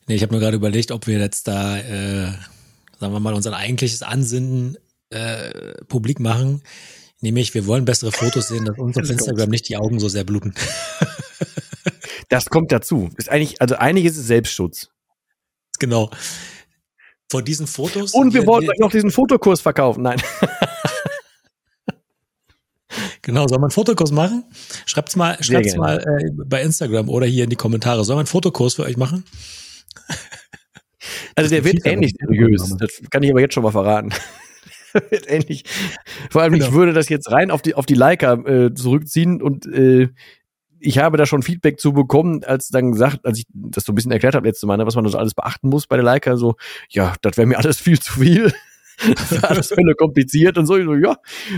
[0.08, 2.32] Nee, ich habe mir gerade überlegt, ob wir jetzt da, äh,
[3.00, 4.78] sagen wir mal, unser eigentliches Ansinnen
[5.10, 6.62] äh, publik machen.
[7.20, 10.24] Nämlich, wir wollen bessere Fotos sehen, dass uns auf Instagram nicht die Augen so sehr
[10.24, 10.54] bluten.
[12.30, 13.10] das kommt dazu.
[13.18, 14.90] Ist eigentlich, also einiges ist Selbstschutz.
[15.80, 16.12] Genau.
[17.30, 18.14] Vor diesen Fotos.
[18.14, 20.04] Und wir wollten euch noch diesen Fotokurs verkaufen.
[20.04, 20.22] Nein.
[23.28, 24.46] Genau, soll man einen Fotokurs machen?
[24.86, 28.06] Schreibt's mal, schreibt's mal äh, bei Instagram oder hier in die Kommentare.
[28.06, 29.26] Soll man einen Fotokurs für euch machen?
[31.36, 32.74] Also der wird ähnlich seriös.
[32.80, 34.14] Das kann ich aber jetzt schon mal verraten.
[35.10, 35.66] wird ähnlich.
[36.32, 36.68] Vor allem, genau.
[36.68, 40.08] ich würde das jetzt rein auf die, auf die Leica äh, zurückziehen und äh,
[40.80, 43.96] ich habe da schon Feedback zu bekommen, als dann gesagt, als ich das so ein
[43.96, 46.38] bisschen erklärt habe letzte Mal, ne, was man das alles beachten muss bei der Leica,
[46.38, 46.56] so,
[46.90, 48.54] ja, das wäre mir alles viel zu viel.
[49.44, 50.78] Alles völlig kompliziert und so.
[50.78, 51.18] Ja,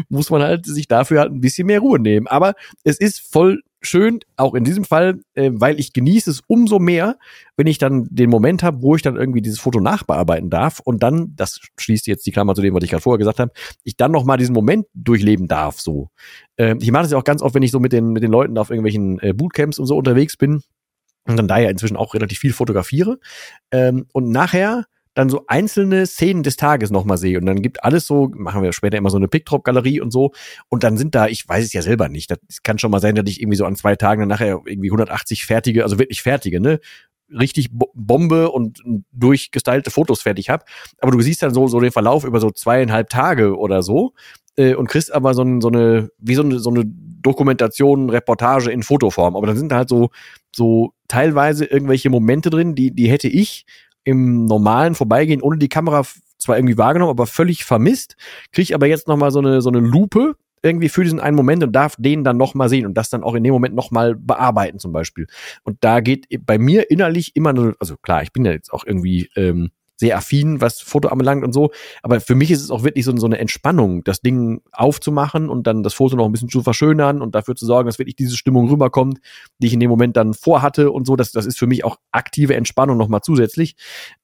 [0.10, 2.28] muss man halt sich dafür halt ein bisschen mehr Ruhe nehmen.
[2.28, 6.80] Aber es ist voll schön, auch in diesem Fall, äh, weil ich genieße es umso
[6.80, 7.18] mehr,
[7.56, 11.02] wenn ich dann den Moment habe, wo ich dann irgendwie dieses Foto nachbearbeiten darf und
[11.02, 13.52] dann, das schließt jetzt die Klammer zu dem, was ich gerade vorher gesagt habe,
[13.84, 15.80] ich dann noch mal diesen Moment durchleben darf.
[15.80, 16.10] So,
[16.58, 18.32] äh, ich mache das ja auch ganz oft, wenn ich so mit den mit den
[18.32, 20.62] Leuten auf irgendwelchen äh, Bootcamps und so unterwegs bin
[21.26, 23.20] und dann da ja inzwischen auch relativ viel fotografiere
[23.72, 28.08] ähm, und nachher dann so einzelne Szenen des Tages nochmal sehe und dann gibt alles
[28.08, 30.32] so, machen wir später immer so eine Pickdrop-Galerie und so
[30.70, 33.16] und dann sind da, ich weiß es ja selber nicht, das kann schon mal sein,
[33.16, 36.62] dass ich irgendwie so an zwei Tagen dann nachher irgendwie 180 fertige, also wirklich fertige,
[36.62, 36.80] ne,
[37.32, 40.66] richtig Bombe und durchgestylte Fotos fertig habe.
[41.00, 44.14] Aber du siehst dann so, so den Verlauf über so zweieinhalb Tage oder so
[44.56, 48.72] äh, und kriegst aber so, ein, so eine, wie so eine, so eine Dokumentation, Reportage
[48.72, 49.36] in Fotoform.
[49.36, 50.10] Aber dann sind halt so,
[50.56, 53.66] so teilweise irgendwelche Momente drin, die, die hätte ich
[54.04, 56.04] im normalen Vorbeigehen ohne die Kamera
[56.38, 58.16] zwar irgendwie wahrgenommen, aber völlig vermisst.
[58.52, 61.72] Kriege aber jetzt nochmal so eine, so eine Lupe irgendwie für diesen einen Moment und
[61.72, 64.92] darf den dann nochmal sehen und das dann auch in dem Moment nochmal bearbeiten zum
[64.92, 65.28] Beispiel.
[65.64, 68.86] Und da geht bei mir innerlich immer nur, also klar, ich bin ja jetzt auch
[68.86, 71.72] irgendwie ähm, sehr affin, was Foto anbelangt und so.
[72.04, 75.68] Aber für mich ist es auch wirklich so, so eine Entspannung, das Ding aufzumachen und
[75.68, 78.38] dann das Foto noch ein bisschen zu verschönern und dafür zu sorgen, dass wirklich diese
[78.38, 79.20] Stimmung rüberkommt,
[79.60, 81.18] die ich in dem Moment dann vorhatte und so.
[81.18, 83.76] Das, das ist für mich auch aktive Entspannung nochmal zusätzlich.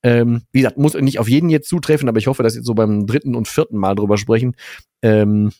[0.01, 2.73] Ähm, wie gesagt, muss nicht auf jeden jetzt zutreffen, aber ich hoffe, dass jetzt so
[2.73, 4.55] beim dritten und vierten Mal drüber sprechen,
[5.01, 5.51] ähm,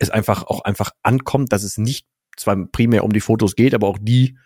[0.00, 2.06] es einfach auch einfach ankommt, dass es nicht
[2.36, 4.36] zwar primär um die Fotos geht, aber auch die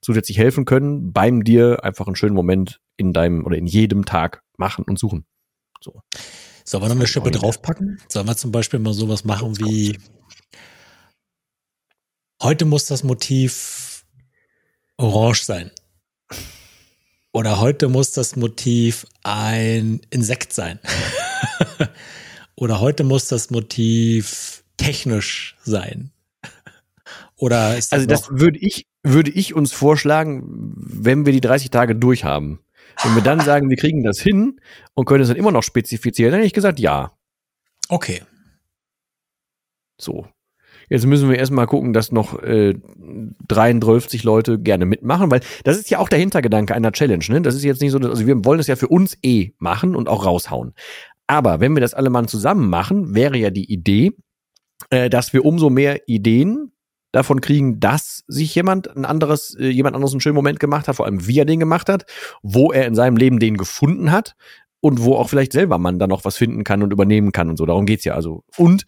[0.00, 4.42] zusätzlich helfen können, beim dir einfach einen schönen Moment in deinem oder in jedem Tag
[4.58, 5.24] machen und suchen.
[5.80, 6.02] So.
[6.64, 7.98] Sollen wir noch eine Schippe draufpacken?
[8.08, 9.98] Sollen wir zum Beispiel mal sowas machen wie
[12.42, 14.04] heute muss das Motiv
[14.96, 15.70] orange sein.
[17.32, 20.80] Oder heute muss das Motiv ein Insekt sein.
[22.56, 26.10] Oder heute muss das Motiv technisch sein.
[27.36, 30.42] Oder ist das Also das würde ich, würde ich uns vorschlagen,
[30.76, 32.60] wenn wir die 30 Tage durchhaben.
[33.02, 34.60] Wenn wir dann sagen, wir kriegen das hin
[34.94, 37.12] und können es dann immer noch spezifizieren, dann hätte ich gesagt, ja.
[37.88, 38.22] Okay.
[40.00, 40.26] So.
[40.90, 42.74] Jetzt müssen wir erstmal gucken, dass noch äh,
[43.48, 47.24] 33 Leute gerne mitmachen, weil das ist ja auch der Hintergedanke einer Challenge.
[47.28, 47.42] Ne?
[47.42, 50.08] Das ist jetzt nicht so, also wir wollen das ja für uns eh machen und
[50.08, 50.72] auch raushauen.
[51.26, 54.12] Aber wenn wir das alle mal zusammen machen, wäre ja die Idee,
[54.90, 56.72] äh, dass wir umso mehr Ideen
[57.12, 60.96] davon kriegen, dass sich jemand ein anderes, äh, jemand anderes einen schönen Moment gemacht hat,
[60.96, 62.04] vor allem wie er den gemacht hat,
[62.42, 64.34] wo er in seinem Leben den gefunden hat
[64.80, 67.56] und wo auch vielleicht selber man dann noch was finden kann und übernehmen kann und
[67.56, 67.66] so.
[67.66, 68.44] Darum geht's ja also.
[68.56, 68.84] Und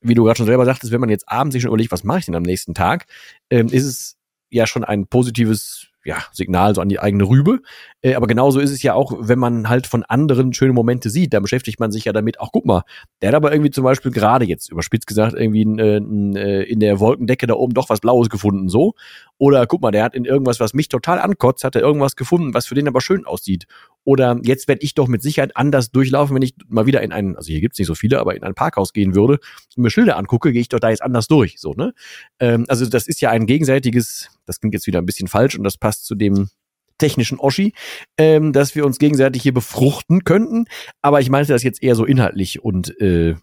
[0.00, 2.20] wie du gerade schon selber sagtest, wenn man jetzt abends sich schon überlegt, was mache
[2.20, 3.06] ich denn am nächsten Tag,
[3.50, 4.16] ähm, ist es
[4.50, 7.60] ja schon ein positives ja, Signal so an die eigene Rübe.
[8.00, 11.34] Äh, aber genauso ist es ja auch, wenn man halt von anderen schöne Momente sieht,
[11.34, 12.82] da beschäftigt man sich ja damit, auch guck mal,
[13.20, 17.00] der hat aber irgendwie zum Beispiel gerade jetzt überspitzt gesagt, irgendwie äh, äh, in der
[17.00, 18.94] Wolkendecke da oben doch was Blaues gefunden, so.
[19.40, 22.52] Oder guck mal, der hat in irgendwas, was mich total ankotzt, hat er irgendwas gefunden,
[22.52, 23.64] was für den aber schön aussieht.
[24.04, 27.36] Oder jetzt werde ich doch mit Sicherheit anders durchlaufen, wenn ich mal wieder in ein,
[27.36, 29.38] also hier gibt's nicht so viele, aber in ein Parkhaus gehen würde
[29.76, 31.58] und mir Schilder angucke, gehe ich doch da jetzt anders durch.
[31.58, 31.94] So, ne?
[32.38, 35.64] Ähm, also das ist ja ein gegenseitiges, das klingt jetzt wieder ein bisschen falsch und
[35.64, 36.50] das passt zu dem
[36.98, 37.72] technischen Oschi,
[38.18, 40.66] ähm, dass wir uns gegenseitig hier befruchten könnten.
[41.00, 43.36] Aber ich meinte das jetzt eher so inhaltlich und äh,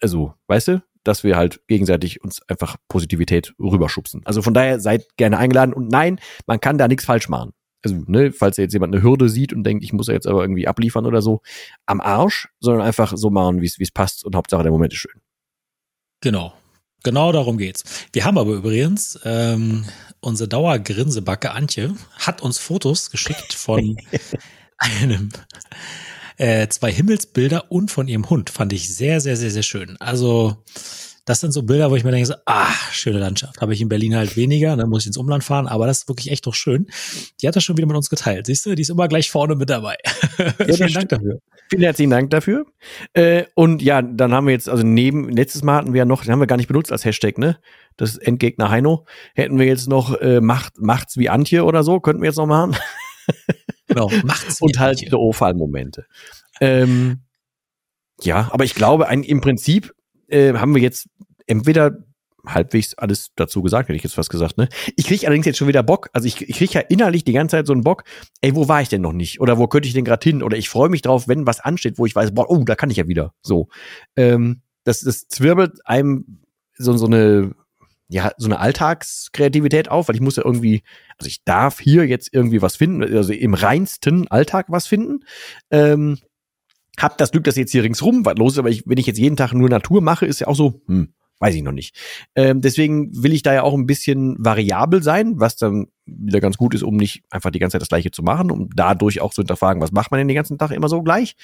[0.00, 4.22] also, weißt du, dass wir halt gegenseitig uns einfach Positivität rüberschubsen.
[4.24, 7.52] Also von daher seid gerne eingeladen und nein, man kann da nichts falsch machen.
[7.82, 10.42] Also, ne, falls jetzt jemand eine Hürde sieht und denkt, ich muss ja jetzt aber
[10.42, 11.40] irgendwie abliefern oder so,
[11.86, 15.20] am Arsch, sondern einfach so machen, wie es passt und Hauptsache der Moment ist schön.
[16.20, 16.52] Genau.
[17.02, 17.84] Genau darum geht's.
[18.12, 19.86] Wir haben aber übrigens ähm,
[20.20, 23.96] unsere Dauergrinsebacke Antje hat uns Fotos geschickt von
[24.76, 25.30] einem
[26.40, 28.48] äh, zwei Himmelsbilder und von ihrem Hund.
[28.48, 29.96] Fand ich sehr, sehr, sehr, sehr schön.
[30.00, 30.56] Also
[31.26, 33.60] das sind so Bilder, wo ich mir denke, so, ah, schöne Landschaft.
[33.60, 35.98] Habe ich in Berlin halt weniger, dann ne, muss ich ins Umland fahren, aber das
[35.98, 36.86] ist wirklich echt doch schön.
[37.40, 38.46] Die hat das schon wieder mit uns geteilt.
[38.46, 39.96] Siehst du, die ist immer gleich vorne mit dabei.
[40.38, 41.38] Ja, Vielen Dank dafür.
[41.68, 42.64] Vielen herzlichen Dank dafür.
[43.12, 46.24] Äh, und ja, dann haben wir jetzt, also neben, letztes Mal hatten wir ja noch,
[46.24, 47.58] den haben wir gar nicht benutzt als Hashtag, ne?
[47.98, 49.04] Das Endgegner Heino.
[49.34, 52.46] Hätten wir jetzt noch äh, Macht, Macht's wie Antje oder so, könnten wir jetzt noch
[52.46, 52.74] machen.
[53.90, 56.06] Genau, macht's Und halt diese O-Fall-Momente.
[56.60, 57.22] Ähm,
[58.22, 59.92] ja, aber ich glaube, ein, im Prinzip
[60.28, 61.08] äh, haben wir jetzt
[61.46, 61.98] entweder
[62.46, 64.68] halbwegs alles dazu gesagt, hätte ich jetzt fast gesagt, ne?
[64.96, 66.08] Ich kriege allerdings jetzt schon wieder Bock.
[66.12, 68.04] Also ich, ich kriege ja innerlich die ganze Zeit so einen Bock,
[68.40, 69.40] ey, wo war ich denn noch nicht?
[69.40, 70.42] Oder wo könnte ich denn gerade hin?
[70.42, 72.90] Oder ich freue mich drauf, wenn was ansteht, wo ich weiß, boah, oh, da kann
[72.90, 73.34] ich ja wieder.
[73.42, 73.68] So.
[74.16, 76.40] Ähm, das, das zwirbelt einem
[76.78, 77.54] so, so eine
[78.10, 80.82] ja, so eine Alltagskreativität auf, weil ich muss ja irgendwie,
[81.16, 85.20] also ich darf hier jetzt irgendwie was finden, also im reinsten Alltag was finden.
[85.70, 86.18] Ähm,
[86.98, 89.18] hab das Glück, dass jetzt hier ringsrum was los ist, aber ich, wenn ich jetzt
[89.18, 91.96] jeden Tag nur Natur mache, ist ja auch so, hm, weiß ich noch nicht.
[92.34, 96.56] Ähm, deswegen will ich da ja auch ein bisschen variabel sein, was dann wieder ganz
[96.56, 99.32] gut ist, um nicht einfach die ganze Zeit das Gleiche zu machen, um dadurch auch
[99.32, 101.36] zu hinterfragen, was macht man denn den ganzen Tag immer so gleich.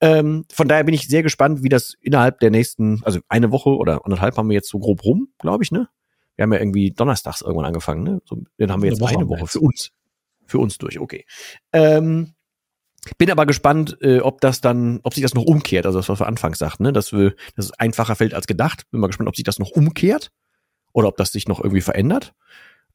[0.00, 3.70] Ähm, von daher bin ich sehr gespannt, wie das innerhalb der nächsten, also eine Woche
[3.70, 5.88] oder anderthalb haben wir jetzt so grob rum, glaube ich, ne?
[6.36, 8.22] Wir haben ja irgendwie donnerstags irgendwann angefangen, ne?
[8.24, 9.90] So, dann haben wir jetzt eine Woche, eine Woche für uns.
[10.46, 11.24] Für uns durch, okay.
[11.72, 12.34] Ähm,
[13.18, 16.20] bin aber gespannt, äh, ob das dann, ob sich das noch umkehrt, also das, was
[16.20, 16.92] wir anfangs sagten, ne?
[16.92, 18.88] dass, wir, dass es einfacher fällt als gedacht.
[18.90, 20.30] Bin mal gespannt, ob sich das noch umkehrt
[20.92, 22.34] oder ob das sich noch irgendwie verändert.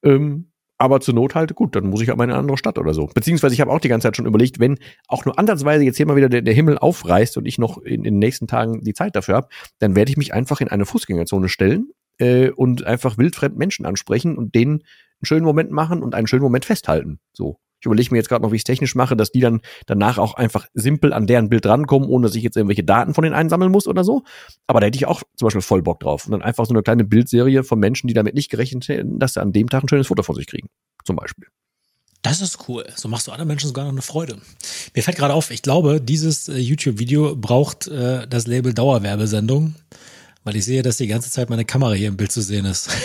[0.03, 2.93] Ähm, Aber zur Not halt, gut, dann muss ich aber in eine andere Stadt oder
[2.93, 3.07] so.
[3.07, 6.05] Beziehungsweise ich habe auch die ganze Zeit schon überlegt, wenn auch nur ansatzweise jetzt hier
[6.05, 8.93] mal wieder der, der Himmel aufreißt und ich noch in, in den nächsten Tagen die
[8.93, 9.49] Zeit dafür habe,
[9.79, 14.37] dann werde ich mich einfach in eine Fußgängerzone stellen äh, und einfach wildfremd Menschen ansprechen
[14.37, 14.83] und denen
[15.19, 17.19] einen schönen Moment machen und einen schönen Moment festhalten.
[17.33, 17.59] So.
[17.79, 20.17] Ich überlege mir jetzt gerade noch, wie ich es technisch mache, dass die dann danach
[20.17, 23.35] auch einfach simpel an deren Bild rankommen, ohne dass ich jetzt irgendwelche Daten von denen
[23.35, 24.23] einsammeln muss oder so.
[24.65, 26.25] Aber da hätte ich auch zum Beispiel voll Bock drauf.
[26.25, 29.33] Und dann einfach so eine kleine Bildserie von Menschen, die damit nicht gerechnet hätten, dass
[29.33, 30.69] sie an dem Tag ein schönes Foto von sich kriegen.
[31.05, 31.47] Zum Beispiel.
[32.23, 32.83] Das ist cool.
[32.95, 34.37] So machst du anderen Menschen sogar noch eine Freude.
[34.95, 39.75] Mir fällt gerade auf, ich glaube, dieses äh, YouTube-Video braucht äh, das Label Dauerwerbesendung,
[40.47, 42.89] weil ich sehe, dass die ganze Zeit meine Kamera hier im Bild zu sehen ist.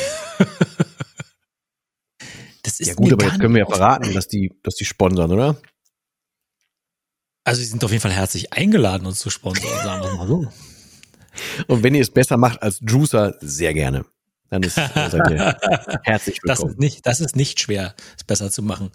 [2.65, 5.33] Das ist ja gut, aber jetzt können wir ja verraten, dass die, dass die sponsern,
[5.33, 5.61] oder?
[7.43, 10.47] Also sie sind auf jeden Fall herzlich eingeladen, uns zu sponsern, sagen wir mal so.
[11.67, 14.05] Und wenn ihr es besser macht als Juicer, sehr gerne.
[14.49, 15.59] Dann ist, seid ihr
[16.05, 16.47] herzlich willkommen.
[16.47, 18.93] Das ist nicht, das ist nicht schwer, es besser zu machen.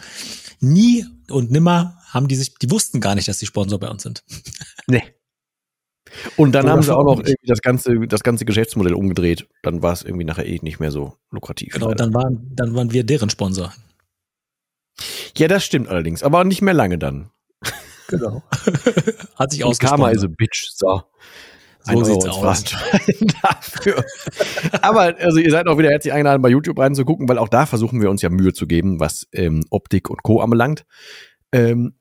[0.62, 4.04] Nie und nimmer haben die sich, die wussten gar nicht, dass die Sponsor bei uns
[4.04, 4.24] sind.
[4.88, 5.04] Nee.
[6.36, 9.48] Und dann Oder haben sie auch noch irgendwie das ganze, das ganze Geschäftsmodell umgedreht.
[9.64, 11.74] Dann war es irgendwie nachher eh nicht mehr so lukrativ.
[11.74, 13.74] Genau, dann waren, dann waren wir deren Sponsor.
[15.38, 17.30] Ja, das stimmt allerdings, aber nicht mehr lange dann.
[18.08, 18.42] Genau.
[19.36, 20.02] Hat sich ausgesprochen.
[20.02, 20.70] Karma is a bitch.
[20.74, 21.04] So.
[21.84, 22.64] So sieht's aus.
[23.42, 24.04] dafür.
[24.82, 28.02] Aber also ihr seid auch wieder herzlich eingeladen, bei YouTube reinzugucken, weil auch da versuchen
[28.02, 30.42] wir uns ja Mühe zu geben, was ähm, Optik und Co.
[30.42, 30.86] anbelangt.
[31.54, 31.97] Ähm,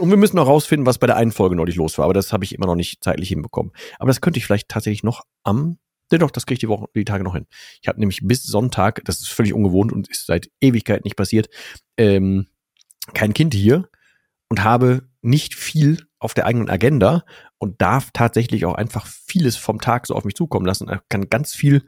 [0.00, 2.04] und wir müssen noch rausfinden, was bei der einen Folge neulich los war.
[2.04, 3.72] Aber das habe ich immer noch nicht zeitlich hinbekommen.
[3.98, 5.78] Aber das könnte ich vielleicht tatsächlich noch am
[6.10, 7.46] Dennoch, das kriege ich die Woche, die Tage noch hin.
[7.80, 11.48] Ich habe nämlich bis Sonntag, das ist völlig ungewohnt und ist seit Ewigkeit nicht passiert,
[11.96, 12.48] ähm,
[13.14, 13.88] kein Kind hier
[14.48, 17.24] und habe nicht viel auf der eigenen Agenda
[17.58, 20.90] und darf tatsächlich auch einfach vieles vom Tag so auf mich zukommen lassen.
[20.92, 21.84] Ich kann ganz viel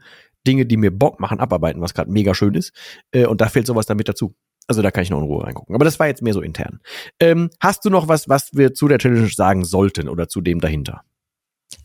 [0.47, 2.73] Dinge, die mir Bock machen, abarbeiten, was gerade mega schön ist.
[3.11, 4.35] Äh, und da fehlt sowas damit dazu.
[4.67, 5.75] Also da kann ich noch in Ruhe reingucken.
[5.75, 6.79] Aber das war jetzt mehr so intern.
[7.19, 10.61] Ähm, hast du noch was, was wir zu der Challenge sagen sollten oder zu dem
[10.61, 11.03] dahinter?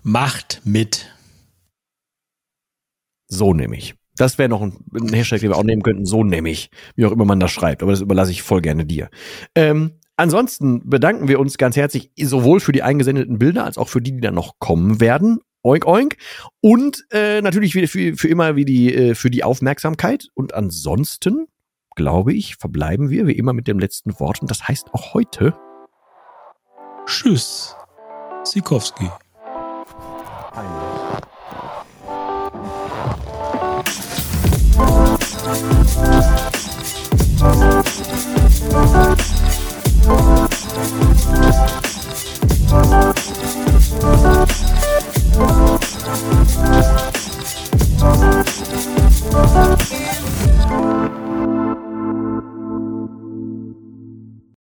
[0.03, 1.13] Macht mit.
[3.27, 3.95] So nehme ich.
[4.17, 6.05] Das wäre noch ein, ein, Hashtag, den wir auch nehmen könnten.
[6.05, 6.71] So nehme ich.
[6.97, 7.83] Wie auch immer man das schreibt.
[7.83, 9.11] Aber das überlasse ich voll gerne dir.
[9.55, 14.01] Ähm, ansonsten bedanken wir uns ganz herzlich sowohl für die eingesendeten Bilder als auch für
[14.01, 15.39] die, die dann noch kommen werden.
[15.63, 16.17] Oink, oink.
[16.61, 20.29] Und äh, natürlich für, für, für immer wie die, äh, für die Aufmerksamkeit.
[20.35, 21.47] Und ansonsten
[21.99, 24.41] glaube ich, verbleiben wir wie immer mit dem letzten Wort.
[24.41, 25.53] Und das heißt auch heute.
[27.07, 27.77] Tschüss,
[28.45, 29.11] Sikowski.